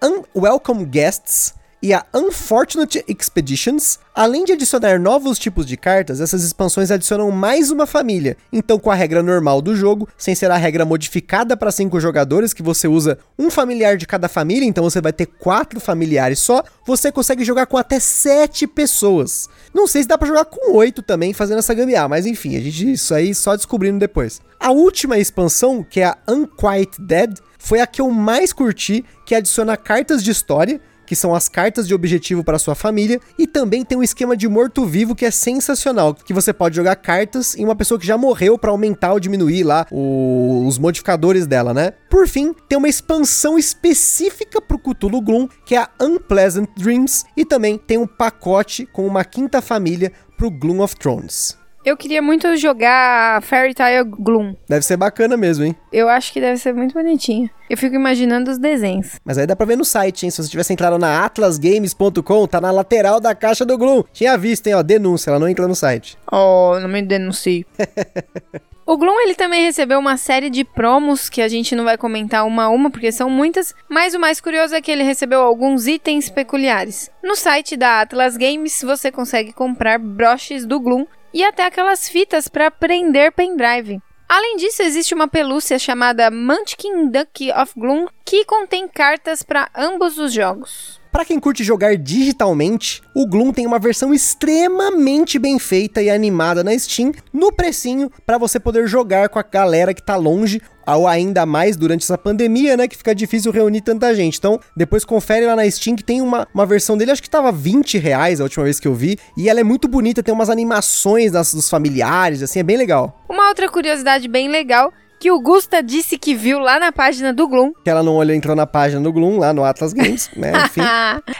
Unwelcome 0.00 0.86
Guests 0.90 1.54
e 1.82 1.92
a 1.92 2.04
Unfortunate 2.12 3.04
Expeditions, 3.06 3.98
além 4.14 4.44
de 4.44 4.52
adicionar 4.52 4.98
novos 4.98 5.38
tipos 5.38 5.64
de 5.64 5.76
cartas, 5.76 6.20
essas 6.20 6.42
expansões 6.42 6.90
adicionam 6.90 7.30
mais 7.30 7.70
uma 7.70 7.86
família. 7.86 8.36
Então, 8.52 8.78
com 8.78 8.90
a 8.90 8.94
regra 8.94 9.22
normal 9.22 9.62
do 9.62 9.76
jogo, 9.76 10.08
sem 10.16 10.34
ser 10.34 10.50
a 10.50 10.56
regra 10.56 10.84
modificada 10.84 11.56
para 11.56 11.70
cinco 11.70 12.00
jogadores, 12.00 12.52
que 12.52 12.62
você 12.62 12.88
usa 12.88 13.18
um 13.38 13.50
familiar 13.50 13.96
de 13.96 14.06
cada 14.06 14.28
família, 14.28 14.66
então 14.66 14.82
você 14.82 15.00
vai 15.00 15.12
ter 15.12 15.26
quatro 15.26 15.78
familiares 15.78 16.40
só, 16.40 16.64
você 16.84 17.12
consegue 17.12 17.44
jogar 17.44 17.66
com 17.66 17.76
até 17.76 18.00
sete 18.00 18.66
pessoas. 18.66 19.48
Não 19.72 19.86
sei 19.86 20.02
se 20.02 20.08
dá 20.08 20.18
para 20.18 20.28
jogar 20.28 20.46
com 20.46 20.74
oito 20.76 21.02
também, 21.02 21.32
fazendo 21.32 21.58
essa 21.58 21.74
gambiarra, 21.74 22.08
mas 22.08 22.26
enfim, 22.26 22.56
a 22.56 22.60
gente 22.60 22.92
isso 22.92 23.14
aí 23.14 23.34
só 23.34 23.54
descobrindo 23.54 23.98
depois. 23.98 24.40
A 24.58 24.72
última 24.72 25.18
expansão, 25.18 25.84
que 25.84 26.00
é 26.00 26.06
a 26.06 26.18
Unquiet 26.28 27.00
Dead, 27.00 27.38
foi 27.58 27.80
a 27.80 27.86
que 27.86 28.00
eu 28.00 28.10
mais 28.10 28.52
curti, 28.52 29.04
que 29.24 29.34
adiciona 29.34 29.76
cartas 29.76 30.22
de 30.22 30.30
história, 30.30 30.80
que 31.08 31.16
são 31.16 31.34
as 31.34 31.48
cartas 31.48 31.88
de 31.88 31.94
objetivo 31.94 32.44
para 32.44 32.58
sua 32.58 32.74
família, 32.74 33.18
e 33.38 33.46
também 33.46 33.82
tem 33.82 33.96
um 33.96 34.02
esquema 34.02 34.36
de 34.36 34.46
morto-vivo 34.46 35.14
que 35.14 35.24
é 35.24 35.30
sensacional, 35.30 36.14
que 36.14 36.34
você 36.34 36.52
pode 36.52 36.76
jogar 36.76 36.96
cartas 36.96 37.56
em 37.56 37.64
uma 37.64 37.74
pessoa 37.74 37.98
que 37.98 38.06
já 38.06 38.18
morreu 38.18 38.58
para 38.58 38.70
aumentar 38.70 39.14
ou 39.14 39.20
diminuir 39.20 39.64
lá 39.64 39.86
o, 39.90 40.66
os 40.66 40.78
modificadores 40.78 41.46
dela, 41.46 41.72
né? 41.72 41.92
Por 42.10 42.28
fim, 42.28 42.54
tem 42.68 42.76
uma 42.76 42.88
expansão 42.88 43.58
específica 43.58 44.60
pro 44.60 44.78
Cthulhu 44.78 45.22
Gloom, 45.22 45.48
que 45.64 45.74
é 45.74 45.78
a 45.78 45.90
Unpleasant 46.00 46.68
Dreams, 46.76 47.24
e 47.34 47.44
também 47.44 47.78
tem 47.78 47.96
um 47.96 48.06
pacote 48.06 48.84
com 48.84 49.06
uma 49.06 49.24
quinta 49.24 49.62
família 49.62 50.12
pro 50.36 50.50
Gloom 50.50 50.82
of 50.82 50.94
Thrones. 50.94 51.57
Eu 51.84 51.96
queria 51.96 52.20
muito 52.20 52.56
jogar 52.56 53.40
Fairy 53.42 53.72
Tail 53.72 54.04
Gloom. 54.04 54.54
Deve 54.68 54.84
ser 54.84 54.96
bacana 54.96 55.36
mesmo, 55.36 55.64
hein? 55.64 55.76
Eu 55.92 56.08
acho 56.08 56.32
que 56.32 56.40
deve 56.40 56.58
ser 56.58 56.74
muito 56.74 56.92
bonitinho. 56.92 57.48
Eu 57.70 57.76
fico 57.76 57.94
imaginando 57.94 58.50
os 58.50 58.58
desenhos. 58.58 59.18
Mas 59.24 59.38
aí 59.38 59.46
dá 59.46 59.54
pra 59.54 59.64
ver 59.66 59.76
no 59.76 59.84
site, 59.84 60.24
hein? 60.24 60.30
Se 60.30 60.42
você 60.42 60.50
tivesse 60.50 60.72
entrado 60.72 60.98
na 60.98 61.24
atlasgames.com, 61.24 62.46
tá 62.46 62.60
na 62.60 62.70
lateral 62.70 63.20
da 63.20 63.34
caixa 63.34 63.64
do 63.64 63.78
Gloom. 63.78 64.02
Tinha 64.12 64.36
visto, 64.36 64.66
hein? 64.66 64.74
Ó, 64.74 64.82
denúncia, 64.82 65.30
ela 65.30 65.38
não 65.38 65.48
entra 65.48 65.68
no 65.68 65.74
site. 65.74 66.18
Oh, 66.30 66.78
não 66.80 66.88
me 66.88 67.00
denuncie. 67.00 67.66
O 68.90 68.96
Gloom 68.96 69.20
ele 69.20 69.34
também 69.34 69.62
recebeu 69.66 69.98
uma 69.98 70.16
série 70.16 70.48
de 70.48 70.64
promos 70.64 71.28
que 71.28 71.42
a 71.42 71.48
gente 71.48 71.76
não 71.76 71.84
vai 71.84 71.98
comentar 71.98 72.46
uma 72.46 72.64
a 72.64 72.68
uma 72.70 72.90
porque 72.90 73.12
são 73.12 73.28
muitas, 73.28 73.74
mas 73.86 74.14
o 74.14 74.18
mais 74.18 74.40
curioso 74.40 74.74
é 74.74 74.80
que 74.80 74.90
ele 74.90 75.02
recebeu 75.02 75.42
alguns 75.42 75.86
itens 75.86 76.30
peculiares. 76.30 77.10
No 77.22 77.36
site 77.36 77.76
da 77.76 78.00
Atlas 78.00 78.38
Games 78.38 78.80
você 78.82 79.12
consegue 79.12 79.52
comprar 79.52 79.98
broches 79.98 80.64
do 80.64 80.80
Gloom 80.80 81.04
e 81.32 81.44
até 81.44 81.66
aquelas 81.66 82.08
fitas 82.08 82.48
para 82.48 82.70
prender 82.70 83.32
pendrive. 83.32 84.00
Além 84.28 84.56
disso, 84.56 84.82
existe 84.82 85.14
uma 85.14 85.26
pelúcia 85.26 85.78
chamada 85.78 86.30
Munchkin 86.30 87.08
Duck 87.08 87.50
of 87.52 87.72
Gloom 87.74 88.06
que 88.24 88.44
contém 88.44 88.86
cartas 88.86 89.42
para 89.42 89.70
ambos 89.74 90.18
os 90.18 90.32
jogos. 90.32 90.97
Para 91.10 91.24
quem 91.24 91.40
curte 91.40 91.64
jogar 91.64 91.96
digitalmente, 91.96 93.02
o 93.14 93.26
Gloom 93.26 93.50
tem 93.50 93.66
uma 93.66 93.78
versão 93.78 94.12
extremamente 94.12 95.38
bem 95.38 95.58
feita 95.58 96.02
e 96.02 96.10
animada 96.10 96.62
na 96.62 96.78
Steam, 96.78 97.12
no 97.32 97.50
precinho, 97.50 98.10
para 98.26 98.36
você 98.36 98.60
poder 98.60 98.86
jogar 98.86 99.28
com 99.30 99.38
a 99.38 99.42
galera 99.42 99.94
que 99.94 100.02
tá 100.02 100.16
longe, 100.16 100.60
ou 100.86 101.06
ainda 101.06 101.46
mais 101.46 101.76
durante 101.76 102.02
essa 102.02 102.16
pandemia, 102.16 102.76
né, 102.76 102.86
que 102.86 102.96
fica 102.96 103.14
difícil 103.14 103.50
reunir 103.50 103.80
tanta 103.80 104.14
gente. 104.14 104.38
Então, 104.38 104.60
depois 104.76 105.04
confere 105.04 105.46
lá 105.46 105.56
na 105.56 105.70
Steam 105.70 105.96
que 105.96 106.04
tem 106.04 106.20
uma, 106.20 106.46
uma 106.52 106.66
versão 106.66 106.96
dele, 106.96 107.10
acho 107.10 107.22
que 107.22 107.30
tava 107.30 107.50
20 107.50 107.98
reais 107.98 108.40
a 108.40 108.44
última 108.44 108.64
vez 108.64 108.78
que 108.78 108.88
eu 108.88 108.94
vi, 108.94 109.18
e 109.36 109.48
ela 109.48 109.60
é 109.60 109.64
muito 109.64 109.88
bonita, 109.88 110.22
tem 110.22 110.34
umas 110.34 110.50
animações 110.50 111.32
das, 111.32 111.54
dos 111.54 111.70
familiares, 111.70 112.42
assim, 112.42 112.58
é 112.60 112.62
bem 112.62 112.76
legal. 112.76 113.24
Uma 113.28 113.48
outra 113.48 113.68
curiosidade 113.68 114.28
bem 114.28 114.48
legal 114.48 114.92
que 115.18 115.30
o 115.30 115.40
Gusta 115.40 115.82
disse 115.82 116.16
que 116.16 116.34
viu 116.34 116.58
lá 116.58 116.78
na 116.78 116.92
página 116.92 117.32
do 117.32 117.48
Gloom. 117.48 117.72
Que 117.84 117.90
ela 117.90 118.02
não 118.02 118.16
olhou, 118.16 118.34
entrou 118.34 118.54
na 118.54 118.66
página 118.66 119.00
do 119.00 119.12
Gloom, 119.12 119.38
lá 119.38 119.52
no 119.52 119.64
Atlas 119.64 119.92
Games, 119.92 120.30
né? 120.36 120.52
Enfim. 120.66 120.80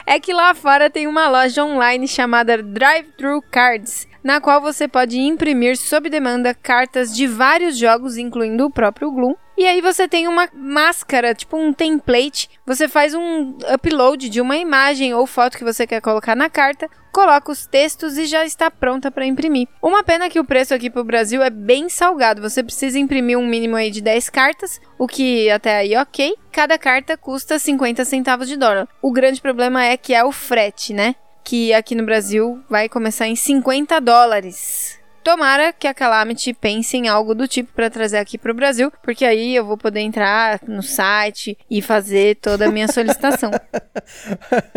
é 0.05 0.19
que 0.19 0.33
lá 0.33 0.53
fora 0.53 0.89
tem 0.89 1.07
uma 1.07 1.29
loja 1.29 1.63
online 1.63 2.07
chamada 2.07 2.61
Drive 2.61 3.07
Thru 3.17 3.41
Cards, 3.49 4.07
na 4.23 4.41
qual 4.41 4.61
você 4.61 4.87
pode 4.87 5.17
imprimir 5.19 5.77
sob 5.77 6.09
demanda 6.09 6.53
cartas 6.53 7.15
de 7.15 7.25
vários 7.27 7.77
jogos, 7.77 8.17
incluindo 8.17 8.65
o 8.65 8.71
próprio 8.71 9.11
Gloom. 9.11 9.35
E 9.59 9.67
aí 9.67 9.81
você 9.81 10.07
tem 10.07 10.25
uma 10.25 10.47
máscara, 10.53 11.35
tipo 11.35 11.57
um 11.57 11.73
template. 11.73 12.49
Você 12.65 12.87
faz 12.87 13.13
um 13.13 13.57
upload 13.73 14.29
de 14.29 14.39
uma 14.39 14.55
imagem 14.55 15.13
ou 15.13 15.27
foto 15.27 15.57
que 15.57 15.65
você 15.65 15.85
quer 15.85 15.99
colocar 15.99 16.33
na 16.33 16.49
carta, 16.49 16.89
coloca 17.11 17.51
os 17.51 17.65
textos 17.65 18.17
e 18.17 18.25
já 18.25 18.45
está 18.45 18.71
pronta 18.71 19.11
para 19.11 19.25
imprimir. 19.25 19.67
Uma 19.81 20.01
pena 20.01 20.29
que 20.29 20.39
o 20.39 20.45
preço 20.45 20.73
aqui 20.73 20.89
pro 20.89 21.03
Brasil 21.03 21.43
é 21.43 21.49
bem 21.49 21.89
salgado. 21.89 22.41
Você 22.41 22.63
precisa 22.63 22.97
imprimir 22.97 23.37
um 23.37 23.45
mínimo 23.45 23.75
aí 23.75 23.91
de 23.91 23.99
10 23.99 24.29
cartas, 24.29 24.79
o 24.97 25.05
que 25.05 25.49
até 25.49 25.75
aí 25.75 25.93
ok. 25.97 26.33
Cada 26.53 26.77
carta 26.77 27.17
custa 27.17 27.59
50 27.59 28.05
centavos 28.05 28.47
de 28.47 28.55
dólar. 28.55 28.87
O 29.01 29.11
grande 29.11 29.41
problema 29.41 29.83
é 29.83 29.97
que 29.97 30.13
é 30.13 30.23
o 30.23 30.31
frete, 30.31 30.93
né? 30.93 31.15
Que 31.43 31.73
aqui 31.73 31.95
no 31.95 32.05
Brasil 32.05 32.63
vai 32.69 32.87
começar 32.87 33.27
em 33.27 33.35
50 33.35 33.99
dólares. 33.99 34.98
Tomara 35.23 35.71
que 35.73 35.87
a 35.87 35.93
Calamity 35.93 36.53
pense 36.53 36.97
em 36.97 37.07
algo 37.07 37.35
do 37.35 37.47
tipo 37.47 37.71
para 37.73 37.89
trazer 37.89 38.17
aqui 38.17 38.37
para 38.37 38.51
o 38.51 38.55
Brasil, 38.55 38.91
porque 39.03 39.25
aí 39.25 39.55
eu 39.55 39.65
vou 39.65 39.77
poder 39.77 39.99
entrar 39.99 40.59
no 40.67 40.81
site 40.81 41.57
e 41.69 41.81
fazer 41.81 42.37
toda 42.37 42.67
a 42.67 42.71
minha 42.71 42.87
solicitação. 42.91 43.51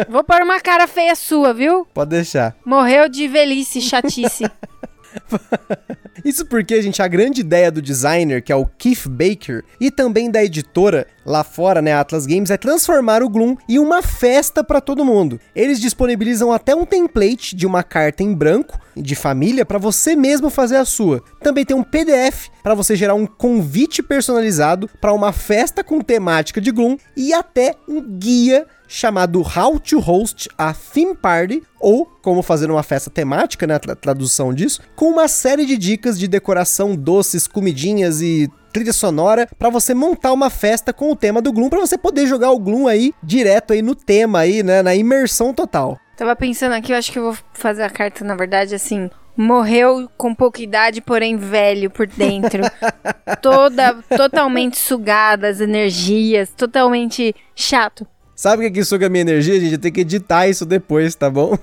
vou 0.09 0.25
pôr 0.25 0.43
uma 0.43 0.61
cara 0.61 0.87
feia 0.87 1.15
sua, 1.15 1.55
viu? 1.55 1.87
Pode 1.95 2.11
deixar. 2.11 2.55
Morreu 2.65 3.09
de 3.09 3.27
velhice, 3.29 3.81
chatice. 3.81 4.45
Isso 6.25 6.47
porque, 6.47 6.81
gente, 6.81 7.03
a 7.03 7.09
grande 7.09 7.41
ideia 7.41 7.71
do 7.71 7.83
designer, 7.83 8.43
que 8.43 8.53
é 8.53 8.57
o 8.57 8.67
Keith 8.67 9.09
Baker, 9.09 9.65
e 9.81 9.91
também 9.91 10.31
da 10.31 10.45
editora 10.45 11.07
lá 11.25 11.43
fora, 11.43 11.81
né, 11.81 11.93
Atlas 11.93 12.27
Games, 12.27 12.51
é 12.51 12.57
transformar 12.57 13.23
o 13.23 13.29
Gloom 13.29 13.57
em 13.69 13.79
uma 13.79 14.03
festa 14.03 14.63
para 14.63 14.81
todo 14.81 15.05
mundo. 15.05 15.41
Eles 15.55 15.81
disponibilizam 15.81 16.53
até 16.53 16.75
um 16.75 16.85
template 16.85 17.57
de 17.57 17.67
uma 17.67 17.83
carta 17.83 18.23
em 18.23 18.35
branco 18.35 18.79
de 18.97 19.15
família 19.15 19.65
para 19.65 19.79
você 19.79 20.15
mesmo 20.15 20.51
fazer 20.51 20.77
a 20.77 20.85
sua. 20.85 21.23
Também 21.41 21.65
tem 21.65 21.77
um 21.77 21.83
PDF 21.83 22.49
para 22.63 22.75
você 22.75 22.95
gerar 22.95 23.15
um 23.15 23.27
convite 23.27 24.03
personalizado 24.03 24.89
para 25.01 25.13
uma 25.13 25.33
festa 25.33 25.83
com 25.83 26.01
temática 26.01 26.61
de 26.61 26.71
Gloom 26.71 26.97
e 27.17 27.33
até 27.33 27.75
um 27.89 28.01
guia 28.01 28.67
chamado 28.93 29.41
How 29.41 29.81
to 29.81 29.99
Host 29.99 30.51
a 30.59 30.75
Theme 30.75 31.17
Party, 31.17 31.63
ou 31.81 32.05
como 32.21 32.43
fazer 32.43 32.71
uma 32.71 32.83
festa 32.83 33.09
temática, 33.09 33.67
né, 33.67 33.75
a 33.75 33.97
tradução 33.97 34.53
disso, 34.53 34.83
com 34.95 35.07
uma 35.07 35.27
série 35.29 35.65
de 35.65 35.79
dicas 35.79 36.19
de 36.19 36.29
decoração, 36.29 36.95
doces, 36.95 37.47
comidinhas 37.47 38.21
e 38.21 38.51
trilha 38.71 38.93
sonora 38.93 39.49
para 39.59 39.71
você 39.71 39.95
montar 39.95 40.33
uma 40.33 40.51
festa 40.51 40.93
com 40.93 41.11
o 41.11 41.17
tema 41.17 41.41
do 41.41 41.53
Gloom 41.53 41.71
para 41.71 41.81
você 41.81 41.97
poder 41.97 42.27
jogar 42.27 42.53
o 42.53 42.59
Gloom 42.59 42.87
aí 42.87 43.15
direto 43.23 43.73
aí 43.73 43.81
no 43.81 43.95
tema 43.95 44.41
aí, 44.41 44.63
né, 44.63 44.83
na 44.83 44.95
imersão 44.95 45.55
total. 45.55 45.99
Tava 46.15 46.37
pensando 46.37 46.73
aqui, 46.73 46.93
eu 46.93 46.97
acho 46.97 47.11
que 47.11 47.19
eu 47.19 47.25
vou 47.25 47.39
fazer 47.55 47.83
a 47.83 47.91
carta 47.91 48.23
na 48.23 48.37
verdade 48.37 48.75
assim, 48.75 49.11
morreu 49.35 50.07
com 50.19 50.35
pouca 50.35 50.63
idade, 50.63 51.01
porém 51.01 51.39
velho 51.39 51.89
por 51.89 52.07
dentro. 52.07 52.63
Toda 53.41 53.95
totalmente 54.17 54.77
sugada 54.77 55.49
as 55.49 55.61
energias, 55.61 56.51
totalmente 56.51 57.35
chato. 57.55 58.07
Sabe 58.35 58.63
o 58.63 58.67
que, 58.67 58.79
que 58.81 58.85
suga 58.85 59.07
a 59.07 59.11
minha 59.11 59.23
energia, 59.23 59.61
gente? 59.61 59.73
Eu 59.73 59.79
tenho 59.79 59.95
que 59.95 60.01
editar 60.01 60.49
isso 60.49 60.65
depois, 60.67 61.15
tá 61.15 61.31
bom? 61.31 61.53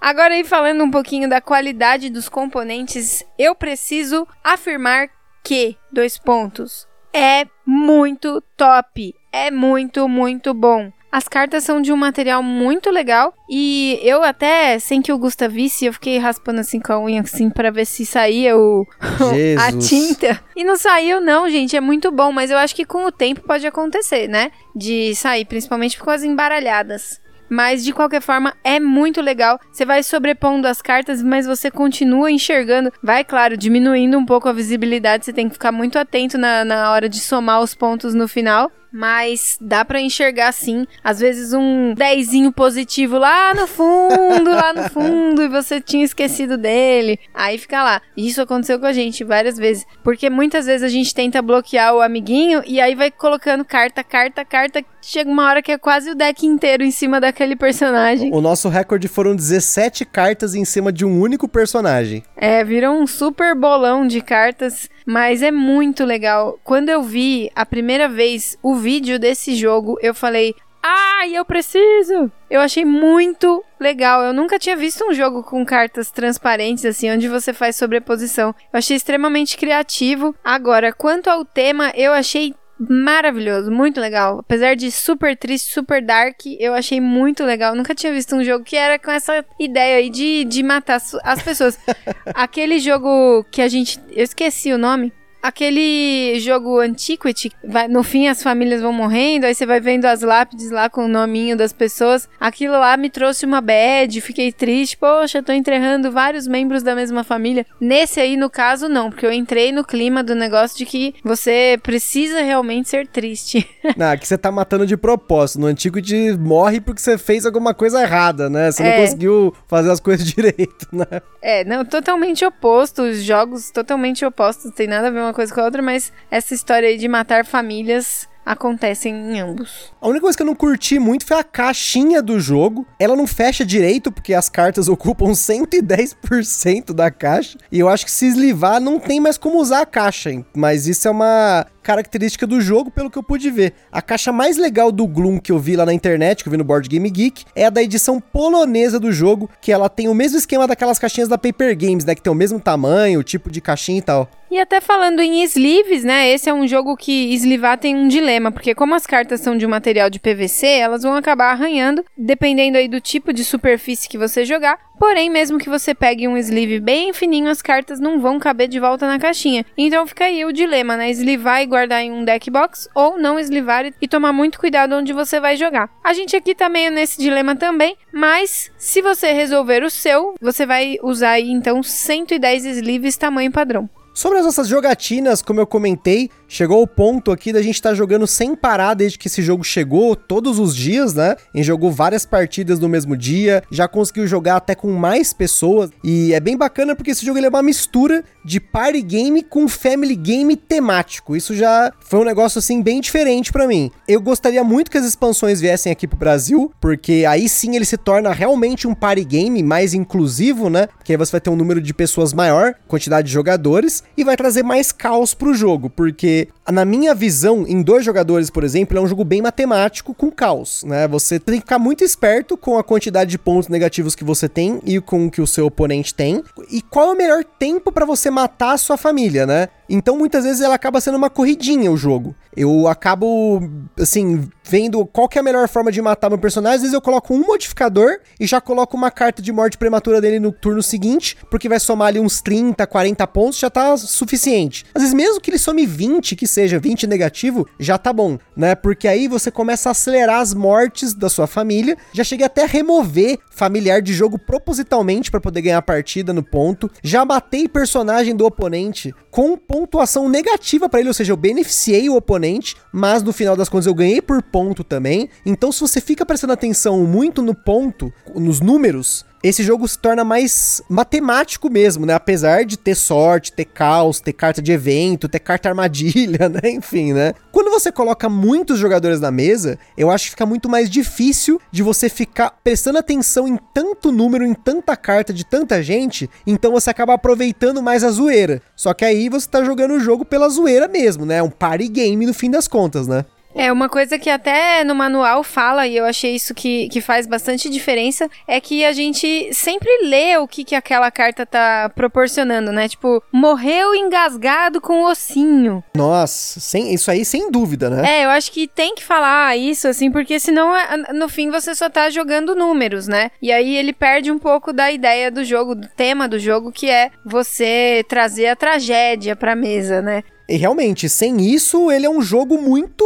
Agora 0.00 0.34
aí 0.34 0.44
falando 0.44 0.84
um 0.84 0.90
pouquinho 0.90 1.28
da 1.28 1.40
qualidade 1.40 2.10
dos 2.10 2.28
componentes, 2.28 3.24
eu 3.38 3.54
preciso 3.54 4.28
afirmar 4.42 5.08
que, 5.42 5.76
dois 5.90 6.18
pontos, 6.18 6.86
é 7.12 7.46
muito 7.64 8.42
top, 8.56 9.14
é 9.34 9.50
muito, 9.50 10.08
muito 10.08 10.54
bom. 10.54 10.92
As 11.10 11.28
cartas 11.28 11.64
são 11.64 11.82
de 11.82 11.92
um 11.92 11.96
material 11.96 12.42
muito 12.42 12.90
legal 12.90 13.34
e 13.50 13.98
eu 14.02 14.22
até, 14.22 14.78
sem 14.78 15.02
que 15.02 15.12
o 15.12 15.18
Gusta 15.18 15.48
visse, 15.48 15.86
eu 15.86 15.92
fiquei 15.92 16.18
raspando 16.18 16.60
assim 16.60 16.80
com 16.80 16.92
a 16.92 17.00
unha 17.00 17.20
assim 17.20 17.50
para 17.50 17.70
ver 17.70 17.84
se 17.84 18.06
saía 18.06 18.56
o 18.56 18.86
a 19.60 19.72
tinta. 19.78 20.40
E 20.56 20.64
não 20.64 20.76
saiu 20.76 21.20
não, 21.20 21.50
gente, 21.50 21.76
é 21.76 21.80
muito 21.80 22.12
bom, 22.12 22.32
mas 22.32 22.50
eu 22.50 22.58
acho 22.58 22.74
que 22.74 22.84
com 22.84 23.06
o 23.06 23.12
tempo 23.12 23.42
pode 23.42 23.66
acontecer, 23.66 24.28
né? 24.28 24.52
De 24.74 25.14
sair, 25.16 25.44
principalmente 25.44 25.98
com 25.98 26.10
as 26.10 26.22
embaralhadas. 26.22 27.20
Mas 27.48 27.84
de 27.84 27.92
qualquer 27.92 28.22
forma 28.22 28.54
é 28.64 28.80
muito 28.80 29.20
legal. 29.20 29.60
Você 29.70 29.84
vai 29.84 30.02
sobrepondo 30.02 30.66
as 30.66 30.80
cartas, 30.80 31.22
mas 31.22 31.46
você 31.46 31.70
continua 31.70 32.30
enxergando. 32.30 32.92
Vai, 33.02 33.22
claro, 33.22 33.56
diminuindo 33.56 34.18
um 34.18 34.24
pouco 34.24 34.48
a 34.48 34.52
visibilidade. 34.52 35.24
Você 35.24 35.32
tem 35.32 35.48
que 35.48 35.54
ficar 35.54 35.70
muito 35.70 35.98
atento 35.98 36.38
na, 36.38 36.64
na 36.64 36.90
hora 36.90 37.08
de 37.08 37.20
somar 37.20 37.60
os 37.60 37.74
pontos 37.74 38.14
no 38.14 38.26
final 38.26 38.72
mas 38.94 39.58
dá 39.60 39.84
para 39.84 40.00
enxergar 40.00 40.52
sim, 40.52 40.86
às 41.02 41.18
vezes 41.18 41.52
um 41.52 41.94
dezinho 41.94 42.52
positivo 42.52 43.18
lá 43.18 43.52
no 43.52 43.66
fundo, 43.66 44.52
lá 44.52 44.72
no 44.72 44.88
fundo, 44.88 45.42
e 45.42 45.48
você 45.48 45.80
tinha 45.80 46.04
esquecido 46.04 46.56
dele. 46.56 47.18
Aí 47.34 47.58
fica 47.58 47.82
lá. 47.82 48.00
Isso 48.16 48.40
aconteceu 48.40 48.78
com 48.78 48.86
a 48.86 48.92
gente 48.92 49.24
várias 49.24 49.56
vezes, 49.56 49.84
porque 50.04 50.30
muitas 50.30 50.66
vezes 50.66 50.84
a 50.84 50.88
gente 50.88 51.12
tenta 51.12 51.42
bloquear 51.42 51.92
o 51.92 52.00
amiguinho 52.00 52.62
e 52.64 52.80
aí 52.80 52.94
vai 52.94 53.10
colocando 53.10 53.64
carta, 53.64 54.04
carta, 54.04 54.44
carta, 54.44 54.84
chega 55.02 55.28
uma 55.28 55.48
hora 55.48 55.60
que 55.60 55.72
é 55.72 55.78
quase 55.78 56.10
o 56.10 56.14
deck 56.14 56.46
inteiro 56.46 56.84
em 56.84 56.92
cima 56.92 57.20
daquele 57.20 57.56
personagem. 57.56 58.32
O 58.32 58.40
nosso 58.40 58.68
recorde 58.68 59.08
foram 59.08 59.34
17 59.34 60.04
cartas 60.04 60.54
em 60.54 60.64
cima 60.64 60.92
de 60.92 61.04
um 61.04 61.20
único 61.20 61.48
personagem. 61.48 62.22
É, 62.36 62.62
virou 62.62 62.94
um 62.94 63.06
super 63.08 63.56
bolão 63.56 64.06
de 64.06 64.20
cartas, 64.20 64.88
mas 65.04 65.42
é 65.42 65.50
muito 65.50 66.04
legal. 66.04 66.58
Quando 66.62 66.88
eu 66.88 67.02
vi 67.02 67.50
a 67.54 67.66
primeira 67.66 68.08
vez 68.08 68.56
o 68.62 68.74
vídeo 68.84 69.18
desse 69.18 69.56
jogo, 69.56 69.96
eu 70.02 70.14
falei: 70.14 70.54
Ai, 70.82 71.34
eu 71.34 71.44
preciso! 71.44 72.30
Eu 72.50 72.60
achei 72.60 72.84
muito 72.84 73.64
legal. 73.80 74.22
Eu 74.22 74.34
nunca 74.34 74.58
tinha 74.58 74.76
visto 74.76 75.02
um 75.08 75.14
jogo 75.14 75.42
com 75.42 75.64
cartas 75.64 76.10
transparentes, 76.10 76.84
assim, 76.84 77.10
onde 77.10 77.26
você 77.26 77.54
faz 77.54 77.76
sobreposição. 77.76 78.54
Eu 78.70 78.78
achei 78.78 78.94
extremamente 78.94 79.56
criativo. 79.56 80.34
Agora, 80.44 80.92
quanto 80.92 81.28
ao 81.28 81.42
tema, 81.42 81.90
eu 81.96 82.12
achei 82.12 82.54
maravilhoso, 82.78 83.70
muito 83.70 83.98
legal. 83.98 84.40
Apesar 84.40 84.76
de 84.76 84.92
super 84.92 85.34
triste, 85.34 85.72
super 85.72 86.04
dark, 86.04 86.40
eu 86.58 86.74
achei 86.74 87.00
muito 87.00 87.44
legal. 87.44 87.74
Nunca 87.74 87.94
tinha 87.94 88.12
visto 88.12 88.36
um 88.36 88.44
jogo 88.44 88.62
que 88.62 88.76
era 88.76 88.98
com 88.98 89.10
essa 89.10 89.42
ideia 89.58 89.96
aí 89.96 90.10
de, 90.10 90.44
de 90.44 90.62
matar 90.62 91.00
as 91.22 91.42
pessoas. 91.42 91.78
Aquele 92.34 92.78
jogo 92.78 93.42
que 93.50 93.62
a 93.62 93.68
gente. 93.68 93.98
Eu 94.10 94.24
esqueci 94.24 94.70
o 94.70 94.76
nome. 94.76 95.10
Aquele 95.44 96.40
jogo 96.40 96.80
Antiquity, 96.80 97.52
vai, 97.62 97.86
no 97.86 98.02
fim 98.02 98.28
as 98.28 98.42
famílias 98.42 98.80
vão 98.80 98.94
morrendo, 98.94 99.44
aí 99.44 99.54
você 99.54 99.66
vai 99.66 99.78
vendo 99.78 100.06
as 100.06 100.22
lápides 100.22 100.70
lá 100.70 100.88
com 100.88 101.04
o 101.04 101.08
nominho 101.08 101.54
das 101.54 101.70
pessoas. 101.70 102.26
Aquilo 102.40 102.72
lá 102.72 102.96
me 102.96 103.10
trouxe 103.10 103.44
uma 103.44 103.60
bad, 103.60 104.22
fiquei 104.22 104.50
triste. 104.50 104.96
Poxa, 104.96 105.42
tô 105.42 105.52
enterrando 105.52 106.10
vários 106.10 106.48
membros 106.48 106.82
da 106.82 106.94
mesma 106.94 107.22
família. 107.22 107.66
Nesse 107.78 108.20
aí, 108.20 108.38
no 108.38 108.48
caso, 108.48 108.88
não, 108.88 109.10
porque 109.10 109.26
eu 109.26 109.32
entrei 109.32 109.70
no 109.70 109.84
clima 109.84 110.24
do 110.24 110.34
negócio 110.34 110.78
de 110.78 110.86
que 110.86 111.14
você 111.22 111.78
precisa 111.82 112.40
realmente 112.40 112.88
ser 112.88 113.06
triste. 113.06 113.68
não, 113.98 114.16
que 114.16 114.26
você 114.26 114.38
tá 114.38 114.50
matando 114.50 114.86
de 114.86 114.96
propósito. 114.96 115.60
No 115.60 115.66
Antiquity 115.66 116.38
morre 116.38 116.80
porque 116.80 117.02
você 117.02 117.18
fez 117.18 117.44
alguma 117.44 117.74
coisa 117.74 118.00
errada, 118.00 118.48
né? 118.48 118.72
Você 118.72 118.82
é. 118.82 118.90
não 118.90 119.04
conseguiu 119.04 119.54
fazer 119.68 119.90
as 119.90 120.00
coisas 120.00 120.24
direito, 120.32 120.88
né? 120.90 121.20
É, 121.42 121.64
não, 121.64 121.84
totalmente 121.84 122.46
oposto. 122.46 123.02
Os 123.02 123.22
jogos 123.22 123.70
totalmente 123.70 124.24
opostos, 124.24 124.70
tem 124.70 124.86
nada 124.86 125.08
a 125.08 125.10
ver 125.10 125.20
uma 125.20 125.33
coisa 125.34 125.52
com 125.52 125.60
a 125.60 125.64
outra, 125.64 125.82
mas 125.82 126.12
essa 126.30 126.54
história 126.54 126.88
aí 126.88 126.96
de 126.96 127.08
matar 127.08 127.44
famílias 127.44 128.28
acontecem 128.44 129.14
em 129.14 129.40
ambos. 129.40 129.92
A 130.00 130.06
única 130.06 130.22
coisa 130.22 130.36
que 130.36 130.42
eu 130.42 130.46
não 130.46 130.54
curti 130.54 130.98
muito 130.98 131.24
foi 131.24 131.38
a 131.38 131.44
caixinha 131.44 132.20
do 132.20 132.38
jogo. 132.38 132.86
Ela 132.98 133.16
não 133.16 133.26
fecha 133.26 133.64
direito, 133.64 134.12
porque 134.12 134.34
as 134.34 134.48
cartas 134.48 134.86
ocupam 134.88 135.30
110% 135.30 136.92
da 136.92 137.10
caixa. 137.10 137.58
E 137.72 137.80
eu 137.80 137.88
acho 137.88 138.04
que 138.04 138.10
se 138.10 138.26
eslivar, 138.26 138.80
não 138.80 138.98
tem 138.98 139.20
mais 139.20 139.38
como 139.38 139.58
usar 139.58 139.80
a 139.80 139.86
caixa. 139.86 140.30
Hein? 140.30 140.44
Mas 140.54 140.86
isso 140.86 141.08
é 141.08 141.10
uma 141.10 141.66
característica 141.82 142.46
do 142.46 142.60
jogo, 142.60 142.90
pelo 142.90 143.10
que 143.10 143.18
eu 143.18 143.22
pude 143.22 143.50
ver. 143.50 143.74
A 143.92 144.00
caixa 144.00 144.32
mais 144.32 144.56
legal 144.56 144.90
do 144.90 145.06
Gloom 145.06 145.38
que 145.38 145.52
eu 145.52 145.58
vi 145.58 145.76
lá 145.76 145.84
na 145.84 145.92
internet, 145.92 146.42
que 146.42 146.48
eu 146.48 146.50
vi 146.50 146.56
no 146.56 146.64
Board 146.64 146.88
Game 146.88 147.08
Geek, 147.10 147.44
é 147.54 147.66
a 147.66 147.70
da 147.70 147.82
edição 147.82 148.18
polonesa 148.18 148.98
do 148.98 149.12
jogo, 149.12 149.50
que 149.60 149.70
ela 149.70 149.88
tem 149.88 150.08
o 150.08 150.14
mesmo 150.14 150.38
esquema 150.38 150.66
daquelas 150.66 150.98
caixinhas 150.98 151.28
da 151.28 151.36
Paper 151.36 151.76
Games, 151.76 152.04
né? 152.04 152.14
Que 152.14 152.22
tem 152.22 152.32
o 152.32 152.36
mesmo 152.36 152.58
tamanho, 152.58 153.20
o 153.20 153.22
tipo 153.22 153.50
de 153.50 153.60
caixinha 153.60 153.98
e 153.98 154.02
tal. 154.02 154.30
E 154.54 154.60
até 154.60 154.80
falando 154.80 155.18
em 155.18 155.42
sleeves, 155.42 156.04
né? 156.04 156.30
Esse 156.30 156.48
é 156.48 156.54
um 156.54 156.64
jogo 156.64 156.96
que 156.96 157.34
eslivar 157.34 157.76
tem 157.76 157.96
um 157.96 158.06
dilema, 158.06 158.52
porque 158.52 158.72
como 158.72 158.94
as 158.94 159.04
cartas 159.04 159.40
são 159.40 159.58
de 159.58 159.66
um 159.66 159.68
material 159.68 160.08
de 160.08 160.20
PVC, 160.20 160.64
elas 160.64 161.02
vão 161.02 161.16
acabar 161.16 161.50
arranhando, 161.50 162.04
dependendo 162.16 162.78
aí 162.78 162.86
do 162.86 163.00
tipo 163.00 163.32
de 163.32 163.44
superfície 163.44 164.08
que 164.08 164.16
você 164.16 164.44
jogar. 164.44 164.78
Porém, 164.96 165.28
mesmo 165.28 165.58
que 165.58 165.68
você 165.68 165.92
pegue 165.92 166.28
um 166.28 166.36
sleeve 166.36 166.78
bem 166.78 167.12
fininho, 167.12 167.50
as 167.50 167.60
cartas 167.60 167.98
não 167.98 168.20
vão 168.20 168.38
caber 168.38 168.68
de 168.68 168.78
volta 168.78 169.08
na 169.08 169.18
caixinha. 169.18 169.66
Então 169.76 170.06
fica 170.06 170.26
aí 170.26 170.44
o 170.44 170.52
dilema, 170.52 170.96
né? 170.96 171.10
Eslivar 171.10 171.60
e 171.60 171.66
guardar 171.66 172.04
em 172.04 172.12
um 172.12 172.24
deck 172.24 172.48
box 172.48 172.88
ou 172.94 173.18
não 173.18 173.40
eslivar 173.40 173.92
e 174.00 174.06
tomar 174.06 174.32
muito 174.32 174.60
cuidado 174.60 174.94
onde 174.94 175.12
você 175.12 175.40
vai 175.40 175.56
jogar. 175.56 175.90
A 176.04 176.12
gente 176.12 176.36
aqui 176.36 176.54
tá 176.54 176.68
meio 176.68 176.92
nesse 176.92 177.20
dilema 177.20 177.56
também, 177.56 177.96
mas 178.12 178.70
se 178.78 179.02
você 179.02 179.32
resolver 179.32 179.82
o 179.82 179.90
seu, 179.90 180.34
você 180.40 180.64
vai 180.64 180.96
usar 181.02 181.30
aí 181.30 181.50
então 181.50 181.82
110 181.82 182.66
sleeves 182.66 183.16
tamanho 183.16 183.50
padrão. 183.50 183.90
Sobre 184.14 184.38
as 184.38 184.44
nossas 184.44 184.68
jogatinas, 184.68 185.42
como 185.42 185.58
eu 185.58 185.66
comentei, 185.66 186.30
chegou 186.46 186.80
o 186.80 186.86
ponto 186.86 187.32
aqui 187.32 187.52
da 187.52 187.60
gente 187.60 187.74
estar 187.74 187.88
tá 187.88 187.94
jogando 187.96 188.28
sem 188.28 188.54
parar 188.54 188.94
desde 188.94 189.18
que 189.18 189.26
esse 189.26 189.42
jogo 189.42 189.64
chegou, 189.64 190.14
todos 190.14 190.60
os 190.60 190.76
dias, 190.76 191.14
né? 191.14 191.34
A 191.52 191.56
gente 191.56 191.66
jogou 191.66 191.90
várias 191.90 192.24
partidas 192.24 192.78
no 192.78 192.88
mesmo 192.88 193.16
dia, 193.16 193.64
já 193.72 193.88
conseguiu 193.88 194.24
jogar 194.24 194.54
até 194.58 194.76
com 194.76 194.92
mais 194.92 195.32
pessoas. 195.32 195.90
E 196.04 196.32
é 196.32 196.38
bem 196.38 196.56
bacana 196.56 196.94
porque 196.94 197.10
esse 197.10 197.26
jogo 197.26 197.40
ele 197.40 197.46
é 197.46 197.48
uma 197.48 197.60
mistura 197.60 198.22
de 198.44 198.60
party 198.60 199.02
game 199.02 199.42
com 199.42 199.66
family 199.66 200.14
game 200.14 200.56
temático. 200.56 201.34
Isso 201.34 201.52
já 201.52 201.92
foi 201.98 202.20
um 202.20 202.24
negócio 202.24 202.60
assim 202.60 202.80
bem 202.80 203.00
diferente 203.00 203.50
para 203.50 203.66
mim. 203.66 203.90
Eu 204.06 204.20
gostaria 204.20 204.62
muito 204.62 204.92
que 204.92 204.98
as 204.98 205.04
expansões 205.04 205.60
viessem 205.60 205.90
aqui 205.90 206.06
pro 206.06 206.16
Brasil, 206.16 206.72
porque 206.80 207.24
aí 207.28 207.48
sim 207.48 207.74
ele 207.74 207.84
se 207.84 207.96
torna 207.96 208.32
realmente 208.32 208.86
um 208.86 208.94
party 208.94 209.24
game 209.24 209.60
mais 209.60 209.92
inclusivo, 209.92 210.70
né? 210.70 210.86
Porque 210.86 211.12
aí 211.12 211.16
você 211.16 211.32
vai 211.32 211.40
ter 211.40 211.50
um 211.50 211.56
número 211.56 211.80
de 211.80 211.92
pessoas 211.92 212.32
maior, 212.32 212.74
quantidade 212.86 213.26
de 213.26 213.34
jogadores 213.34 214.03
e 214.16 214.24
vai 214.24 214.36
trazer 214.36 214.62
mais 214.62 214.92
caos 214.92 215.34
pro 215.34 215.54
jogo, 215.54 215.90
porque 215.90 216.48
na 216.70 216.84
minha 216.84 217.14
visão, 217.14 217.66
em 217.66 217.82
dois 217.82 218.04
jogadores, 218.04 218.50
por 218.50 218.64
exemplo, 218.64 218.96
é 218.96 219.00
um 219.00 219.06
jogo 219.06 219.24
bem 219.24 219.42
matemático 219.42 220.14
com 220.14 220.30
caos, 220.30 220.82
né? 220.84 221.06
Você 221.08 221.38
tem 221.38 221.56
que 221.56 221.60
ficar 221.62 221.78
muito 221.78 222.04
esperto 222.04 222.56
com 222.56 222.78
a 222.78 222.84
quantidade 222.84 223.30
de 223.30 223.38
pontos 223.38 223.68
negativos 223.68 224.14
que 224.14 224.24
você 224.24 224.48
tem 224.48 224.80
e 224.84 225.00
com 225.00 225.26
o 225.26 225.30
que 225.30 225.40
o 225.40 225.46
seu 225.46 225.66
oponente 225.66 226.14
tem, 226.14 226.42
e 226.70 226.80
qual 226.80 227.10
é 227.10 227.12
o 227.12 227.16
melhor 227.16 227.44
tempo 227.44 227.92
para 227.92 228.06
você 228.06 228.30
matar 228.30 228.72
a 228.72 228.78
sua 228.78 228.96
família, 228.96 229.46
né? 229.46 229.68
Então 229.88 230.16
muitas 230.16 230.44
vezes 230.44 230.60
ela 230.60 230.74
acaba 230.74 231.00
sendo 231.00 231.16
uma 231.16 231.30
corridinha 231.30 231.90
o 231.90 231.96
jogo. 231.96 232.34
Eu 232.56 232.86
acabo, 232.86 233.60
assim, 233.98 234.48
vendo 234.62 235.04
qual 235.06 235.28
que 235.28 235.38
é 235.38 235.40
a 235.40 235.44
melhor 235.44 235.68
forma 235.68 235.90
de 235.90 236.00
matar 236.00 236.30
meu 236.30 236.38
personagem. 236.38 236.76
Às 236.76 236.82
vezes 236.82 236.94
eu 236.94 237.00
coloco 237.00 237.34
um 237.34 237.40
modificador 237.40 238.18
e 238.38 238.46
já 238.46 238.60
coloco 238.60 238.96
uma 238.96 239.10
carta 239.10 239.42
de 239.42 239.52
morte 239.52 239.76
prematura 239.76 240.20
dele 240.20 240.38
no 240.38 240.52
turno 240.52 240.82
seguinte, 240.82 241.36
porque 241.50 241.68
vai 241.68 241.80
somar 241.80 242.08
ali 242.08 242.20
uns 242.20 242.40
30, 242.40 242.86
40 242.86 243.26
pontos, 243.26 243.58
já 243.58 243.68
tá 243.68 243.96
suficiente. 243.96 244.84
Às 244.94 245.02
vezes 245.02 245.14
mesmo 245.14 245.40
que 245.40 245.50
ele 245.50 245.58
some 245.58 245.84
20, 245.84 246.36
que 246.36 246.46
seja 246.46 246.78
20 246.78 247.06
negativo, 247.06 247.66
já 247.78 247.98
tá 247.98 248.12
bom, 248.12 248.38
né? 248.56 248.74
Porque 248.74 249.08
aí 249.08 249.26
você 249.26 249.50
começa 249.50 249.90
a 249.90 249.92
acelerar 249.92 250.40
as 250.40 250.54
mortes 250.54 251.12
da 251.12 251.28
sua 251.28 251.46
família. 251.46 251.96
Já 252.12 252.22
cheguei 252.24 252.46
até 252.46 252.64
a 252.64 252.68
remover 252.68 253.38
familiar 253.50 254.00
de 254.00 254.12
jogo 254.12 254.38
propositalmente 254.38 255.30
para 255.30 255.40
poder 255.40 255.62
ganhar 255.62 255.78
a 255.78 255.82
partida 255.82 256.32
no 256.32 256.42
ponto. 256.42 256.90
Já 257.02 257.24
matei 257.24 257.68
personagem 257.68 258.34
do 258.34 258.46
oponente 258.46 259.14
com 259.30 259.56
pontuação 259.74 260.28
negativa 260.28 260.88
para 260.88 261.00
ele, 261.00 261.08
ou 261.08 261.14
seja, 261.14 261.32
eu 261.32 261.36
beneficiei 261.36 262.08
o 262.08 262.14
oponente, 262.14 262.76
mas 262.92 263.24
no 263.24 263.32
final 263.32 263.56
das 263.56 263.68
contas 263.68 263.86
eu 263.86 263.94
ganhei 263.94 264.22
por 264.22 264.40
ponto 264.40 264.84
também. 264.84 265.28
Então, 265.44 265.72
se 265.72 265.80
você 265.80 266.00
fica 266.00 266.24
prestando 266.24 266.52
atenção 266.52 267.02
muito 267.02 267.42
no 267.42 267.56
ponto, 267.56 268.12
nos 268.36 268.60
números, 268.60 269.26
esse 269.44 269.62
jogo 269.62 269.86
se 269.86 269.98
torna 269.98 270.24
mais 270.24 270.80
matemático 270.88 271.68
mesmo, 271.68 272.06
né? 272.06 272.14
Apesar 272.14 272.64
de 272.64 272.78
ter 272.78 272.94
sorte, 272.94 273.52
ter 273.52 273.66
caos, 273.66 274.18
ter 274.18 274.32
carta 274.32 274.62
de 274.62 274.72
evento, 274.72 275.28
ter 275.28 275.38
carta 275.38 275.68
armadilha, 275.68 276.48
né? 276.48 276.70
Enfim, 276.70 277.12
né? 277.12 277.34
Quando 277.52 277.70
você 277.70 277.92
coloca 277.92 278.26
muitos 278.26 278.78
jogadores 278.78 279.20
na 279.20 279.30
mesa, 279.30 279.78
eu 279.98 280.10
acho 280.10 280.24
que 280.24 280.30
fica 280.30 280.46
muito 280.46 280.66
mais 280.66 280.88
difícil 280.88 281.60
de 281.70 281.82
você 281.82 282.08
ficar 282.08 282.58
prestando 282.64 282.96
atenção 282.96 283.46
em 283.46 283.58
tanto 283.74 284.10
número, 284.10 284.46
em 284.46 284.54
tanta 284.54 284.96
carta 284.96 285.30
de 285.30 285.44
tanta 285.44 285.82
gente, 285.82 286.30
então 286.46 286.72
você 286.72 286.88
acaba 286.88 287.12
aproveitando 287.12 287.82
mais 287.82 288.02
a 288.02 288.10
zoeira. 288.10 288.62
Só 288.74 288.94
que 288.94 289.04
aí 289.04 289.28
você 289.28 289.46
tá 289.46 289.62
jogando 289.62 289.92
o 289.92 290.00
jogo 290.00 290.24
pela 290.24 290.48
zoeira 290.48 290.88
mesmo, 290.88 291.26
né? 291.26 291.42
Um 291.42 291.50
party 291.50 291.88
game 291.88 292.24
no 292.24 292.32
fim 292.32 292.50
das 292.50 292.66
contas, 292.66 293.06
né? 293.06 293.26
É, 293.54 293.72
uma 293.72 293.88
coisa 293.88 294.18
que 294.18 294.28
até 294.28 294.82
no 294.82 294.94
manual 294.94 295.44
fala, 295.44 295.86
e 295.86 295.96
eu 295.96 296.04
achei 296.04 296.34
isso 296.34 296.52
que, 296.52 296.88
que 296.88 297.00
faz 297.00 297.26
bastante 297.26 297.70
diferença, 297.70 298.28
é 298.48 298.60
que 298.60 298.84
a 298.84 298.92
gente 298.92 299.52
sempre 299.52 299.88
lê 300.02 300.36
o 300.36 300.48
que, 300.48 300.64
que 300.64 300.74
aquela 300.74 301.10
carta 301.10 301.46
tá 301.46 301.90
proporcionando, 301.94 302.72
né? 302.72 302.88
Tipo, 302.88 303.22
morreu 303.32 303.94
engasgado 303.94 304.80
com 304.80 305.04
ossinho. 305.04 305.84
Nossa, 305.94 306.58
sem, 306.58 306.92
isso 306.92 307.10
aí 307.10 307.24
sem 307.24 307.50
dúvida, 307.50 307.88
né? 307.88 308.20
É, 308.20 308.24
eu 308.24 308.30
acho 308.30 308.50
que 308.50 308.66
tem 308.66 308.94
que 308.94 309.04
falar 309.04 309.56
isso, 309.56 309.86
assim, 309.86 310.10
porque 310.10 310.40
senão 310.40 310.74
é, 310.76 311.12
no 311.12 311.28
fim 311.28 311.50
você 311.50 311.74
só 311.74 311.88
tá 311.88 312.10
jogando 312.10 312.56
números, 312.56 313.06
né? 313.06 313.30
E 313.40 313.52
aí 313.52 313.76
ele 313.76 313.92
perde 313.92 314.32
um 314.32 314.38
pouco 314.38 314.72
da 314.72 314.90
ideia 314.90 315.30
do 315.30 315.44
jogo, 315.44 315.74
do 315.74 315.88
tema 315.88 316.26
do 316.26 316.38
jogo, 316.38 316.72
que 316.72 316.90
é 316.90 317.10
você 317.24 318.04
trazer 318.08 318.48
a 318.48 318.56
tragédia 318.56 319.36
pra 319.36 319.54
mesa, 319.54 320.02
né? 320.02 320.24
E 320.48 320.56
realmente, 320.56 321.08
sem 321.08 321.40
isso, 321.40 321.90
ele 321.90 322.04
é 322.04 322.10
um 322.10 322.20
jogo 322.20 322.60
muito 322.60 323.04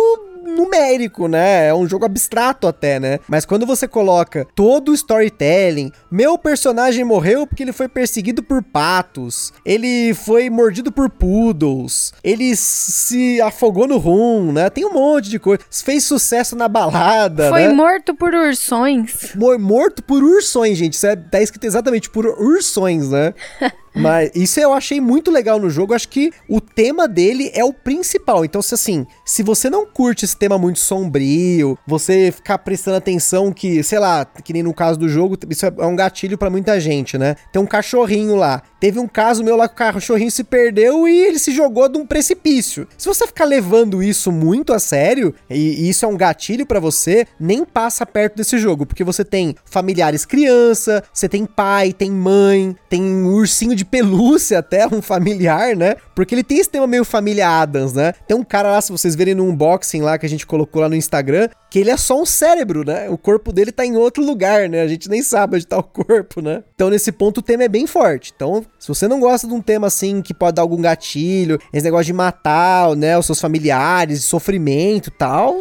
numérico, 0.57 1.29
né? 1.29 1.69
É 1.69 1.75
um 1.75 1.87
jogo 1.87 2.05
abstrato 2.05 2.67
até, 2.67 2.99
né? 2.99 3.19
Mas 3.29 3.45
quando 3.45 3.67
você 3.67 3.87
coloca 3.87 4.47
todo 4.55 4.91
o 4.91 4.95
storytelling, 4.95 5.93
meu 6.11 6.39
personagem 6.39 7.05
morreu 7.05 7.47
porque 7.47 7.63
ele 7.63 7.73
foi 7.73 7.89
perseguido 7.89 8.43
por 8.43 8.63
patos, 8.63 9.53
ele 9.65 10.15
foi 10.15 10.51
mordido 10.51 10.91
por 10.91 11.11
poodles, 11.11 12.13
ele 12.23 12.55
se 12.57 13.41
afogou 13.41 13.87
no 13.87 13.99
rum, 13.99 14.53
né? 14.53 14.71
Tem 14.71 14.85
um 14.85 14.93
monte 14.93 15.29
de 15.31 15.39
coisa. 15.39 15.63
Fez 15.71 16.05
sucesso 16.05 16.57
na 16.57 16.69
balada, 16.69 17.49
Foi 17.49 17.67
né? 17.67 17.73
morto 17.73 18.15
por 18.15 18.35
ursões. 18.35 19.35
morto 19.59 20.03
por 20.03 20.23
ursões, 20.23 20.77
gente. 20.79 20.95
Isso 20.95 21.07
é, 21.07 21.17
tá 21.17 21.41
escrito 21.41 21.65
exatamente 21.65 22.11
por 22.11 22.27
ursões, 22.27 23.11
né? 23.11 23.35
Mas 23.99 24.31
isso 24.35 24.61
eu 24.61 24.73
achei 24.73 25.01
muito 25.01 25.31
legal 25.31 25.59
no 25.59 25.69
jogo. 25.69 25.95
Acho 25.95 26.09
que 26.09 26.33
o 26.49 26.61
tema 26.61 27.09
dele 27.09 27.51
é 27.55 27.65
o 27.65 27.73
principal. 27.73 28.45
Então, 28.45 28.63
se 28.63 28.75
assim, 28.75 29.07
se 29.25 29.43
você 29.43 29.69
não 29.69 29.87
curte 29.87 30.25
esse 30.25 30.37
tema 30.37 30.59
muito 30.59 30.79
sombrio, 30.79 31.77
você 31.87 32.31
ficar 32.31 32.59
prestando 32.59 32.97
atenção 32.97 33.53
que, 33.53 33.83
sei 33.83 33.99
lá, 33.99 34.25
que 34.25 34.53
nem 34.53 34.63
no 34.63 34.73
caso 34.73 34.99
do 34.99 35.09
jogo, 35.09 35.37
isso 35.51 35.67
é 35.67 35.87
um 35.87 35.97
gatilho 35.97 36.39
para 36.39 36.51
muita 36.51 36.79
gente, 36.81 37.19
né? 37.19 37.35
Tem 37.53 37.61
um 37.61 37.67
cachorrinho 37.67 38.37
lá. 38.37 38.63
Teve 38.81 39.01
um 39.01 39.09
caso 39.09 39.43
meu 39.43 39.57
lá 39.57 39.67
que 39.69 39.75
o 39.75 39.77
cachorrinho 39.77 40.31
se 40.31 40.45
perdeu 40.45 41.09
e 41.09 41.27
ele 41.27 41.39
se 41.39 41.51
jogou 41.51 41.89
de 41.89 41.99
um 41.99 42.07
precipício. 42.07 42.87
Se 42.97 43.09
você 43.09 43.27
ficar 43.27 43.45
levando 43.45 44.03
isso 44.03 44.31
muito 44.31 44.73
a 44.73 44.79
sério, 44.79 45.35
e, 45.51 45.89
isso 45.89 46.05
é 46.05 46.09
um 46.09 46.17
gatilho 46.17 46.65
para 46.65 46.79
você, 46.79 47.27
nem 47.41 47.65
passa 47.65 48.07
perto 48.07 48.37
desse 48.37 48.57
jogo, 48.59 48.87
porque 48.87 49.03
você 49.03 49.25
tem 49.25 49.57
familiares 49.65 50.25
criança, 50.25 51.03
você 51.13 51.29
tem 51.29 51.45
pai, 51.45 51.93
tem 51.93 52.11
mãe, 52.11 52.77
tem 52.89 53.03
um 53.03 53.27
ursinho 53.35 53.75
de 53.75 53.85
pelúcia 53.85 54.61
até, 54.61 54.87
um 54.87 55.03
familiar, 55.03 55.75
né? 55.75 55.97
Porque 56.15 56.35
ele 56.35 56.45
tem 56.45 56.59
esse 56.59 56.71
tema 56.71 56.87
meio 56.87 57.05
família 57.05 57.49
Adams, 57.49 57.95
né? 57.95 58.13
Tem 58.27 58.37
um 58.37 58.45
cara 58.45 58.71
lá, 58.71 58.81
se 58.81 58.93
vocês 58.93 59.15
verem 59.15 59.35
no 59.35 59.45
unboxing 59.45 60.03
lá 60.03 60.19
que 60.19 60.27
a 60.27 60.29
gente 60.29 60.47
colocou 60.47 60.83
lá 60.83 60.89
no 60.89 60.95
Instagram, 60.95 61.49
que 61.71 61.79
ele 61.79 61.91
é 61.91 61.97
só 61.97 62.21
um 62.21 62.27
cérebro, 62.27 62.85
né? 62.85 63.09
O 63.11 63.19
corpo 63.19 63.53
dele 63.53 63.73
tá 63.73 63.85
em 63.85 63.97
outro 63.97 64.25
lugar, 64.25 64.69
né? 64.69 64.83
A 64.83 64.89
gente 64.89 65.09
nem 65.09 65.23
sabe 65.23 65.57
onde 65.57 65.67
tá 65.67 65.79
o 65.79 65.83
corpo, 65.83 66.41
né? 66.41 66.63
Então 66.75 66.91
nesse 66.91 67.13
ponto 67.13 67.39
o 67.39 67.43
tema 67.43 67.65
é 67.65 67.69
bem 67.69 67.87
forte. 67.87 68.33
Então 68.35 68.65
Se 68.79 68.89
você 68.89 69.09
não 69.09 69.19
gosta 69.19 69.47
de 69.47 69.53
um 69.53 69.61
tema 69.61 69.89
assim 69.89 70.23
que 70.23 70.33
pode 70.33 70.55
dar 70.55 70.63
algum 70.63 70.81
gatilho, 70.81 71.59
esse 71.73 71.85
negócio 71.85 72.07
de 72.07 72.13
matar, 72.13 72.95
né, 72.95 73.19
os 73.19 73.27
seus 73.27 73.41
familiares, 73.41 74.25
sofrimento 74.25 75.09
e 75.09 75.11
tal, 75.11 75.57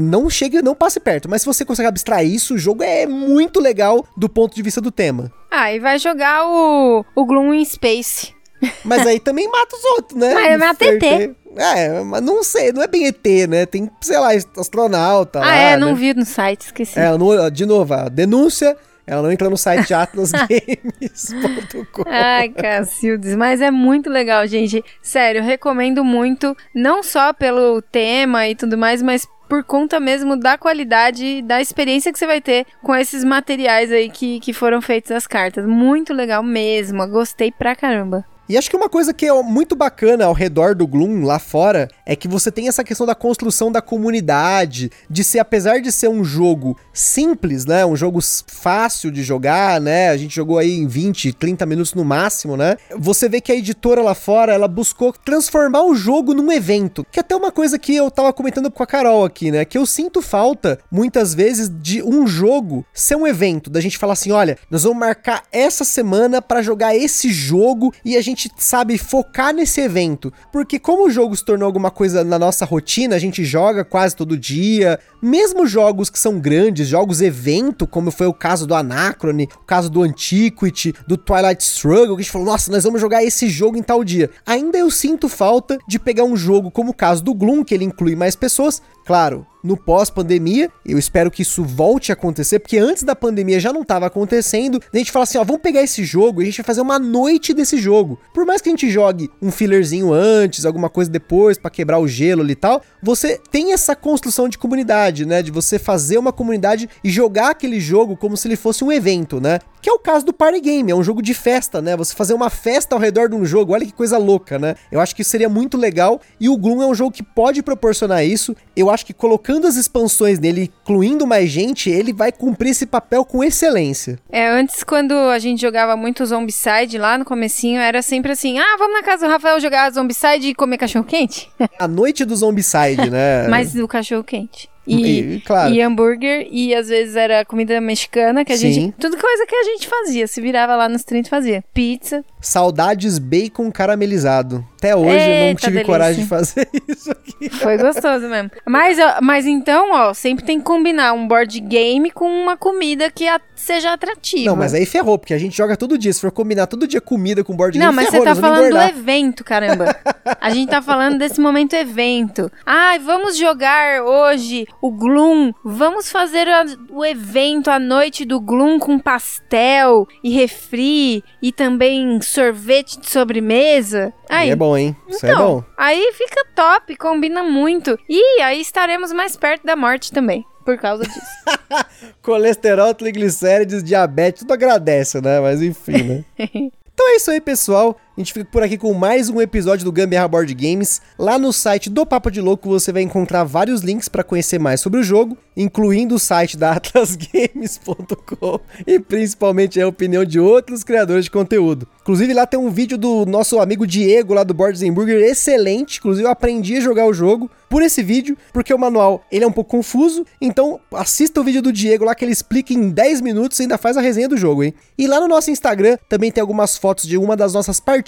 não 0.00 0.28
chegue, 0.28 0.60
não 0.60 0.74
passe 0.74 1.00
perto. 1.00 1.28
Mas 1.28 1.42
se 1.42 1.46
você 1.46 1.64
consegue 1.64 1.88
abstrair 1.88 2.30
isso, 2.30 2.54
o 2.54 2.58
jogo 2.58 2.82
é 2.82 3.06
muito 3.06 3.58
legal 3.58 4.04
do 4.16 4.28
ponto 4.28 4.54
de 4.54 4.62
vista 4.62 4.80
do 4.80 4.90
tema. 4.90 5.32
Ah, 5.50 5.72
e 5.72 5.78
vai 5.78 5.98
jogar 5.98 6.46
o, 6.46 7.04
o 7.14 7.24
Gloom 7.24 7.54
in 7.54 7.64
Space. 7.64 8.34
Mas 8.84 9.06
aí 9.06 9.18
também 9.18 9.48
mata 9.50 9.74
os 9.76 9.84
outros, 9.96 10.20
né? 10.20 10.34
Mas 10.34 10.58
mata 10.58 10.84
ET. 10.84 11.36
É, 11.54 12.00
mas 12.00 12.22
não 12.22 12.42
sei, 12.42 12.72
não 12.72 12.82
é 12.82 12.86
bem 12.86 13.06
ET, 13.06 13.26
né? 13.46 13.66
Tem, 13.66 13.90
sei 14.00 14.18
lá, 14.18 14.30
astronauta. 14.56 15.38
Ah, 15.38 15.46
lá, 15.46 15.54
é, 15.54 15.76
não 15.76 15.88
né? 15.88 15.94
vi 15.94 16.14
no 16.14 16.24
site, 16.24 16.62
esqueci. 16.62 16.98
É, 16.98 17.10
de 17.50 17.66
novo, 17.66 17.92
a 17.92 18.08
denúncia. 18.08 18.74
Ela 19.06 19.22
não 19.22 19.32
entra 19.32 19.50
no 19.50 19.56
site 19.56 19.92
atlasgames.com. 19.92 22.04
Ai, 22.06 22.48
Cacildes, 22.50 23.34
mas 23.34 23.60
é 23.60 23.70
muito 23.70 24.08
legal, 24.08 24.46
gente. 24.46 24.84
Sério, 25.02 25.42
recomendo 25.42 26.04
muito, 26.04 26.56
não 26.74 27.02
só 27.02 27.32
pelo 27.32 27.82
tema 27.82 28.46
e 28.46 28.54
tudo 28.54 28.78
mais, 28.78 29.02
mas 29.02 29.26
por 29.48 29.64
conta 29.64 30.00
mesmo 30.00 30.36
da 30.36 30.56
qualidade, 30.56 31.42
da 31.42 31.60
experiência 31.60 32.12
que 32.12 32.18
você 32.18 32.26
vai 32.26 32.40
ter 32.40 32.66
com 32.82 32.94
esses 32.94 33.22
materiais 33.22 33.92
aí 33.92 34.08
que, 34.08 34.40
que 34.40 34.52
foram 34.52 34.80
feitos 34.80 35.10
as 35.10 35.26
cartas. 35.26 35.66
Muito 35.66 36.14
legal 36.14 36.42
mesmo, 36.42 37.06
gostei 37.08 37.52
pra 37.52 37.76
caramba. 37.76 38.24
E 38.48 38.58
acho 38.58 38.68
que 38.68 38.76
uma 38.76 38.88
coisa 38.88 39.14
que 39.14 39.26
é 39.26 39.42
muito 39.42 39.76
bacana 39.76 40.24
ao 40.24 40.32
redor 40.32 40.74
do 40.74 40.86
Gloom 40.86 41.24
lá 41.24 41.38
fora 41.38 41.88
é 42.04 42.16
que 42.16 42.28
você 42.28 42.50
tem 42.50 42.68
essa 42.68 42.84
questão 42.84 43.06
da 43.06 43.14
construção 43.14 43.70
da 43.70 43.80
comunidade, 43.80 44.90
de 45.08 45.22
ser, 45.22 45.38
apesar 45.38 45.80
de 45.80 45.92
ser 45.92 46.08
um 46.08 46.24
jogo 46.24 46.76
simples, 46.92 47.64
né? 47.64 47.86
Um 47.86 47.96
jogo 47.96 48.20
fácil 48.46 49.10
de 49.10 49.22
jogar, 49.22 49.80
né? 49.80 50.10
A 50.10 50.16
gente 50.16 50.34
jogou 50.34 50.58
aí 50.58 50.72
em 50.72 50.86
20, 50.86 51.32
30 51.32 51.64
minutos 51.66 51.94
no 51.94 52.04
máximo, 52.04 52.56
né? 52.56 52.76
Você 52.98 53.28
vê 53.28 53.40
que 53.40 53.52
a 53.52 53.54
editora 53.54 54.02
lá 54.02 54.14
fora, 54.14 54.52
ela 54.52 54.68
buscou 54.68 55.12
transformar 55.12 55.84
o 55.84 55.94
jogo 55.94 56.34
num 56.34 56.50
evento. 56.50 57.06
Que 57.10 57.20
é 57.20 57.22
até 57.22 57.36
uma 57.36 57.52
coisa 57.52 57.78
que 57.78 57.94
eu 57.94 58.10
tava 58.10 58.32
comentando 58.32 58.70
com 58.70 58.82
a 58.82 58.86
Carol 58.86 59.24
aqui, 59.24 59.50
né? 59.50 59.64
Que 59.64 59.78
eu 59.78 59.86
sinto 59.86 60.20
falta, 60.20 60.78
muitas 60.90 61.34
vezes, 61.34 61.70
de 61.70 62.02
um 62.02 62.26
jogo 62.26 62.84
ser 62.92 63.16
um 63.16 63.26
evento. 63.26 63.70
Da 63.70 63.80
gente 63.80 63.98
falar 63.98 64.14
assim, 64.14 64.32
olha, 64.32 64.58
nós 64.70 64.82
vamos 64.82 64.98
marcar 64.98 65.44
essa 65.52 65.84
semana 65.84 66.42
para 66.42 66.62
jogar 66.62 66.96
esse 66.96 67.30
jogo 67.30 67.92
e 68.04 68.16
a 68.16 68.20
gente, 68.20 68.31
sabe, 68.56 68.98
focar 68.98 69.54
nesse 69.54 69.80
evento. 69.80 70.32
Porque 70.52 70.78
como 70.78 71.06
o 71.06 71.10
jogo 71.10 71.36
se 71.36 71.44
tornou 71.44 71.66
alguma 71.66 71.90
coisa 71.90 72.24
na 72.24 72.38
nossa 72.38 72.64
rotina, 72.64 73.16
a 73.16 73.18
gente 73.18 73.44
joga 73.44 73.84
quase 73.84 74.16
todo 74.16 74.36
dia, 74.36 74.98
mesmo 75.20 75.66
jogos 75.66 76.10
que 76.10 76.18
são 76.18 76.38
grandes, 76.38 76.88
jogos 76.88 77.20
evento, 77.20 77.86
como 77.86 78.10
foi 78.10 78.26
o 78.26 78.34
caso 78.34 78.66
do 78.66 78.74
Anacrone, 78.74 79.48
o 79.60 79.64
caso 79.64 79.88
do 79.90 80.02
Antiquity, 80.02 80.94
do 81.06 81.16
Twilight 81.16 81.62
Struggle, 81.62 82.16
que 82.16 82.22
a 82.22 82.24
gente 82.24 82.32
falou, 82.32 82.46
nossa, 82.46 82.70
nós 82.70 82.84
vamos 82.84 83.00
jogar 83.00 83.22
esse 83.22 83.48
jogo 83.48 83.76
em 83.76 83.82
tal 83.82 84.04
dia. 84.04 84.30
Ainda 84.46 84.78
eu 84.78 84.90
sinto 84.90 85.28
falta 85.28 85.78
de 85.86 85.98
pegar 85.98 86.24
um 86.24 86.36
jogo 86.36 86.70
como 86.70 86.90
o 86.90 86.94
caso 86.94 87.22
do 87.22 87.34
Gloom, 87.34 87.64
que 87.64 87.74
ele 87.74 87.84
inclui 87.84 88.16
mais 88.16 88.34
pessoas, 88.36 88.82
claro, 89.04 89.46
no 89.62 89.76
pós-pandemia. 89.76 90.70
Eu 90.84 90.98
espero 90.98 91.30
que 91.30 91.42
isso 91.42 91.64
volte 91.64 92.10
a 92.10 92.14
acontecer, 92.14 92.58
porque 92.58 92.78
antes 92.78 93.02
da 93.02 93.14
pandemia 93.14 93.60
já 93.60 93.72
não 93.72 93.82
estava 93.82 94.06
acontecendo. 94.06 94.80
A 94.92 94.98
gente 94.98 95.12
fala 95.12 95.24
assim, 95.24 95.38
ó, 95.38 95.44
vamos 95.44 95.62
pegar 95.62 95.82
esse 95.82 96.04
jogo 96.04 96.40
e 96.40 96.44
a 96.44 96.46
gente 96.46 96.56
vai 96.56 96.66
fazer 96.66 96.80
uma 96.80 96.98
noite 96.98 97.54
desse 97.54 97.78
jogo. 97.78 98.18
Por 98.34 98.44
mais 98.44 98.60
que 98.60 98.68
a 98.68 98.72
gente 98.72 98.90
jogue 98.90 99.30
um 99.40 99.50
fillerzinho 99.50 100.12
antes, 100.12 100.66
alguma 100.66 100.88
coisa 100.88 101.10
depois 101.10 101.58
para 101.58 101.70
quebrar 101.70 101.98
o 101.98 102.08
gelo 102.08 102.42
ali 102.42 102.52
e 102.52 102.56
tal, 102.56 102.82
você 103.02 103.40
tem 103.50 103.72
essa 103.72 103.94
construção 103.94 104.48
de 104.48 104.58
comunidade, 104.58 105.24
né, 105.24 105.42
de 105.42 105.50
você 105.50 105.78
fazer 105.78 106.18
uma 106.18 106.32
comunidade 106.32 106.88
e 107.02 107.10
jogar 107.10 107.50
aquele 107.50 107.80
jogo 107.80 108.16
como 108.16 108.36
se 108.36 108.48
ele 108.48 108.56
fosse 108.56 108.84
um 108.84 108.92
evento, 108.92 109.40
né? 109.40 109.58
Que 109.82 109.90
é 109.90 109.92
o 109.92 109.98
caso 109.98 110.24
do 110.24 110.32
Party 110.32 110.60
Game, 110.60 110.92
é 110.92 110.94
um 110.94 111.02
jogo 111.02 111.20
de 111.20 111.34
festa, 111.34 111.82
né? 111.82 111.96
Você 111.96 112.14
fazer 112.14 112.34
uma 112.34 112.48
festa 112.48 112.94
ao 112.94 113.00
redor 113.00 113.28
de 113.28 113.34
um 113.34 113.44
jogo, 113.44 113.72
olha 113.72 113.84
que 113.84 113.92
coisa 113.92 114.16
louca, 114.16 114.56
né? 114.56 114.76
Eu 114.92 115.00
acho 115.00 115.12
que 115.12 115.22
isso 115.22 115.32
seria 115.32 115.48
muito 115.48 115.76
legal 115.76 116.20
e 116.38 116.48
o 116.48 116.56
Gloom 116.56 116.82
é 116.82 116.86
um 116.86 116.94
jogo 116.94 117.10
que 117.10 117.22
pode 117.22 117.64
proporcionar 117.64 118.24
isso. 118.24 118.54
Eu 118.76 118.88
acho 118.88 119.04
que 119.04 119.12
colocando 119.12 119.66
as 119.66 119.74
expansões 119.74 120.38
nele, 120.38 120.70
incluindo 120.82 121.26
mais 121.26 121.50
gente, 121.50 121.90
ele 121.90 122.12
vai 122.12 122.30
cumprir 122.30 122.70
esse 122.70 122.86
papel 122.86 123.24
com 123.24 123.42
excelência. 123.42 124.20
É, 124.30 124.48
antes 124.48 124.84
quando 124.84 125.14
a 125.14 125.40
gente 125.40 125.60
jogava 125.60 125.96
muito 125.96 126.24
Zombicide 126.24 126.96
lá 126.96 127.18
no 127.18 127.24
comecinho, 127.24 127.80
era 127.80 128.02
sempre 128.02 128.30
assim: 128.30 128.60
"Ah, 128.60 128.76
vamos 128.78 128.94
na 128.94 129.02
casa 129.02 129.26
do 129.26 129.32
Rafael 129.32 129.58
jogar 129.58 129.90
Zombicide 129.90 130.48
e 130.48 130.54
comer 130.54 130.78
cachorro 130.78 131.04
quente?" 131.04 131.50
A 131.76 131.88
noite 131.88 132.24
do 132.24 132.36
Zombicide, 132.36 133.10
né? 133.10 133.48
Mas 133.50 133.72
do 133.72 133.88
cachorro 133.88 134.22
quente. 134.22 134.70
E, 134.86 135.20
E, 135.36 135.40
claro. 135.40 135.72
e 135.72 135.80
hambúrguer, 135.80 136.48
e 136.50 136.74
às 136.74 136.88
vezes 136.88 137.14
era 137.16 137.44
comida 137.44 137.80
mexicana, 137.80 138.44
que 138.44 138.52
a 138.52 138.56
Sim. 138.56 138.72
gente. 138.72 138.94
Tudo 138.98 139.16
coisa 139.16 139.46
que 139.46 139.54
a 139.54 139.62
gente 139.64 139.86
fazia, 139.88 140.26
se 140.26 140.40
virava 140.40 140.74
lá 140.74 140.88
nos 140.88 141.04
30 141.04 141.28
e 141.28 141.30
fazia. 141.30 141.64
Pizza. 141.72 142.24
Saudades 142.42 143.18
bacon 143.18 143.70
caramelizado. 143.70 144.64
Até 144.76 144.96
hoje 144.96 145.10
eu 145.10 145.14
não 145.14 145.46
Eita, 145.48 145.60
tive 145.60 145.72
delícia. 145.74 145.84
coragem 145.86 146.22
de 146.24 146.28
fazer 146.28 146.68
isso 146.88 147.10
aqui. 147.10 147.48
Foi 147.50 147.78
gostoso 147.78 148.28
mesmo. 148.28 148.50
Mas, 148.66 148.98
mas 149.22 149.46
então, 149.46 149.92
ó, 149.92 150.12
sempre 150.12 150.44
tem 150.44 150.58
que 150.58 150.64
combinar 150.64 151.12
um 151.12 151.26
board 151.28 151.60
game 151.60 152.10
com 152.10 152.26
uma 152.26 152.56
comida 152.56 153.08
que 153.08 153.28
a- 153.28 153.40
seja 153.54 153.92
atrativa. 153.92 154.44
Não, 154.50 154.56
mas 154.56 154.74
aí 154.74 154.84
ferrou, 154.84 155.16
porque 155.16 155.32
a 155.32 155.38
gente 155.38 155.56
joga 155.56 155.76
todo 155.76 155.96
dia. 155.96 156.12
Se 156.12 156.20
for 156.20 156.32
combinar 156.32 156.66
todo 156.66 156.86
dia 156.88 157.00
comida 157.00 157.44
com 157.44 157.54
board 157.54 157.78
game, 157.78 157.86
Não, 157.86 157.92
mas 157.94 158.06
você 158.06 158.10
ferrou, 158.10 158.24
tá 158.24 158.30
nós 158.30 158.38
vamos 158.40 158.56
falando 158.58 158.72
do 158.72 158.98
evento, 158.98 159.44
caramba. 159.44 159.96
A 160.40 160.50
gente 160.50 160.70
tá 160.70 160.80
falando 160.82 161.18
desse 161.18 161.40
momento 161.40 161.74
evento. 161.74 162.50
Ai, 162.66 162.98
vamos 162.98 163.36
jogar 163.36 164.02
hoje 164.02 164.66
o 164.80 164.90
Gloom. 164.90 165.52
Vamos 165.64 166.10
fazer 166.10 166.48
a- 166.48 166.64
o 166.90 167.04
evento, 167.04 167.70
a 167.70 167.78
noite 167.78 168.24
do 168.24 168.40
Gloom 168.40 168.78
com 168.80 168.98
pastel 168.98 170.06
e 170.24 170.30
refri 170.30 171.22
e 171.40 171.52
também 171.52 172.20
sorvete 172.32 172.98
de 172.98 173.10
sobremesa. 173.10 174.12
Aí, 174.28 174.50
é 174.50 174.56
bom, 174.56 174.76
hein? 174.76 174.96
Isso 175.08 175.24
é 175.26 175.30
então, 175.30 175.46
bom. 175.46 175.64
aí 175.76 176.12
fica 176.12 176.46
top, 176.54 176.96
combina 176.96 177.42
muito. 177.42 177.98
E 178.08 178.40
aí 178.40 178.60
estaremos 178.60 179.12
mais 179.12 179.36
perto 179.36 179.64
da 179.64 179.76
morte 179.76 180.10
também, 180.12 180.44
por 180.64 180.78
causa 180.78 181.04
disso. 181.04 181.20
Colesterol, 182.22 182.94
triglicérides, 182.94 183.82
diabetes, 183.82 184.40
tudo 184.40 184.54
agradece, 184.54 185.20
né? 185.20 185.40
Mas 185.40 185.62
enfim, 185.62 186.02
né? 186.02 186.24
Então 186.94 187.08
é 187.08 187.16
isso 187.16 187.30
aí, 187.30 187.40
pessoal. 187.40 187.98
A 188.14 188.20
gente 188.20 188.34
fica 188.34 188.44
por 188.44 188.62
aqui 188.62 188.76
com 188.76 188.92
mais 188.92 189.30
um 189.30 189.40
episódio 189.40 189.86
do 189.86 189.90
Gambiarra 189.90 190.28
Board 190.28 190.52
Games. 190.52 191.00
Lá 191.18 191.38
no 191.38 191.50
site 191.50 191.88
do 191.88 192.04
Papo 192.04 192.30
de 192.30 192.42
Louco 192.42 192.68
você 192.68 192.92
vai 192.92 193.00
encontrar 193.00 193.42
vários 193.42 193.80
links 193.80 194.06
para 194.06 194.22
conhecer 194.22 194.58
mais 194.58 194.82
sobre 194.82 195.00
o 195.00 195.02
jogo, 195.02 195.34
incluindo 195.56 196.16
o 196.16 196.18
site 196.18 196.58
da 196.58 196.72
atlasgames.com 196.76 198.60
e 198.86 199.00
principalmente 199.00 199.80
a 199.80 199.88
opinião 199.88 200.26
de 200.26 200.38
outros 200.38 200.84
criadores 200.84 201.24
de 201.24 201.30
conteúdo. 201.30 201.88
Inclusive 202.02 202.34
lá 202.34 202.46
tem 202.46 202.60
um 202.60 202.68
vídeo 202.68 202.98
do 202.98 203.24
nosso 203.24 203.58
amigo 203.58 203.86
Diego 203.86 204.34
lá 204.34 204.44
do 204.44 204.52
Boards 204.52 204.82
Burger 204.90 205.22
excelente, 205.22 205.98
inclusive 205.98 206.26
eu 206.26 206.30
aprendi 206.30 206.76
a 206.76 206.80
jogar 206.80 207.06
o 207.06 207.14
jogo 207.14 207.50
por 207.70 207.80
esse 207.80 208.02
vídeo, 208.02 208.36
porque 208.52 208.74
o 208.74 208.78
manual 208.78 209.24
ele 209.32 209.44
é 209.44 209.48
um 209.48 209.52
pouco 209.52 209.70
confuso, 209.70 210.26
então 210.38 210.78
assista 210.92 211.40
o 211.40 211.44
vídeo 211.44 211.62
do 211.62 211.72
Diego 211.72 212.04
lá 212.04 212.14
que 212.14 212.22
ele 212.22 212.32
explica 212.32 212.74
em 212.74 212.90
10 212.90 213.22
minutos 213.22 213.58
e 213.58 213.62
ainda 213.62 213.78
faz 213.78 213.96
a 213.96 214.02
resenha 214.02 214.28
do 214.28 214.36
jogo, 214.36 214.62
hein? 214.62 214.74
E 214.98 215.06
lá 215.06 215.18
no 215.18 215.28
nosso 215.28 215.50
Instagram 215.50 215.96
também 216.10 216.30
tem 216.30 216.42
algumas 216.42 216.76
fotos 216.76 217.06
de 217.06 217.16
uma 217.16 217.34
das 217.34 217.54
nossas 217.54 217.80
partidas 217.80 218.01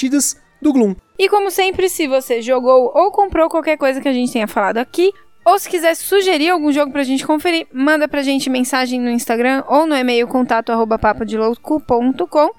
do 0.61 0.73
Gloom. 0.73 0.95
E 1.19 1.29
como 1.29 1.51
sempre, 1.51 1.89
se 1.89 2.07
você 2.07 2.43
jogou 2.43 2.91
ou 2.95 3.13
comprou 3.13 3.49
qualquer 3.49 3.77
coisa 3.77 4.01
que 4.01 4.09
a 4.09 4.13
gente 4.13 4.33
tenha 4.33 4.49
falado 4.49 4.79
aqui, 4.79 5.13
ou 5.45 5.59
se 5.59 5.69
quiser 5.69 5.95
sugerir 5.95 6.51
algum 6.51 6.73
jogo 6.73 6.93
pra 6.93 7.03
gente 7.03 7.27
conferir, 7.27 7.67
manda 7.73 8.09
pra 8.09 8.23
gente 8.23 8.49
mensagem 8.49 9.01
no 9.01 9.11
Instagram 9.11 9.63
ou 9.69 9.87
no 9.87 9.95
e-mail 9.95 10.27
contato. 10.27 10.73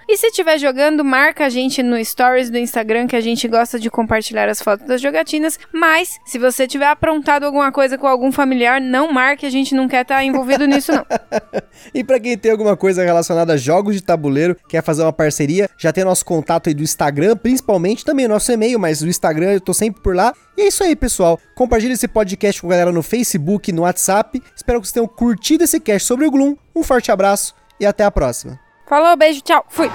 E 0.08 0.18
se 0.18 0.28
estiver 0.28 0.58
jogando, 0.58 1.04
marca 1.04 1.46
a 1.46 1.50
gente 1.50 1.82
no 1.82 2.04
stories 2.04 2.50
do 2.50 2.58
Instagram 2.58 3.08
que 3.08 3.16
a 3.16 3.22
gente 3.22 3.48
gosta 3.48 3.80
de 3.80 3.90
compartilhar 3.90 4.48
as 4.50 4.62
fotos 4.62 4.88
das 4.88 5.02
jogatinas. 5.02 5.60
Mas, 5.72 6.18
se 6.26 6.38
você 6.38 6.68
tiver 6.68 6.88
aprontado 6.88 7.44
alguma 7.44 7.72
coisa 7.72 7.98
com 7.98 8.08
algum 8.08 8.32
familiar, 8.32 8.80
não 8.80 9.12
marque, 9.12 9.46
a 9.46 9.50
gente 9.50 9.74
não 9.74 9.88
quer 9.88 10.02
estar 10.02 10.24
envolvido 10.24 10.66
nisso 10.66 10.92
não. 10.92 11.06
E 11.94 12.04
pra 12.04 12.20
quem 12.20 12.38
tem 12.38 12.52
alguma 12.52 12.76
coisa 12.76 13.04
relacionada 13.04 13.54
a 13.54 13.58
jogos 13.58 13.96
de 13.96 14.02
tabuleiro, 14.02 14.56
quer 14.68 14.82
fazer 14.82 15.04
uma 15.04 15.14
parceria, 15.14 15.70
já 15.78 15.92
tem 15.92 16.04
nosso 16.04 16.26
contato 16.26 16.68
aí 16.68 16.74
do 16.74 16.84
Instagram, 16.84 17.36
principalmente 17.38 18.06
também 18.06 18.28
nosso 18.28 18.52
e-mail, 18.52 18.80
mas 18.80 19.02
o 19.02 19.08
Instagram 19.08 19.54
eu 19.54 19.62
tô 19.62 19.74
sempre 19.74 20.02
por 20.02 20.16
lá. 20.16 20.34
E 20.58 20.62
é 20.62 20.68
isso 20.68 20.84
aí, 20.84 20.96
pessoal. 20.96 21.40
Compartilhe 21.54 21.94
esse 21.94 22.08
podcast 22.08 22.62
com 22.62 22.68
galera 22.76 22.92
no 22.92 23.04
Facebook, 23.04 23.72
no 23.72 23.84
WhatsApp. 23.84 24.42
Espero 24.56 24.80
que 24.80 24.88
vocês 24.88 24.94
tenham 24.94 25.08
curtido 25.08 25.64
esse 25.64 25.80
cast 25.80 26.08
sobre 26.08 26.26
o 26.26 26.32
Gloom. 26.32 26.56
Um 26.76 26.84
forte 26.84 27.12
abraço 27.12 27.56
e 27.80 27.86
até 27.86 28.04
a 28.04 28.12
próxima. 28.12 28.60
Falou, 28.88 29.16
beijo, 29.18 29.42
tchau, 29.42 29.66
fui! 29.70 29.90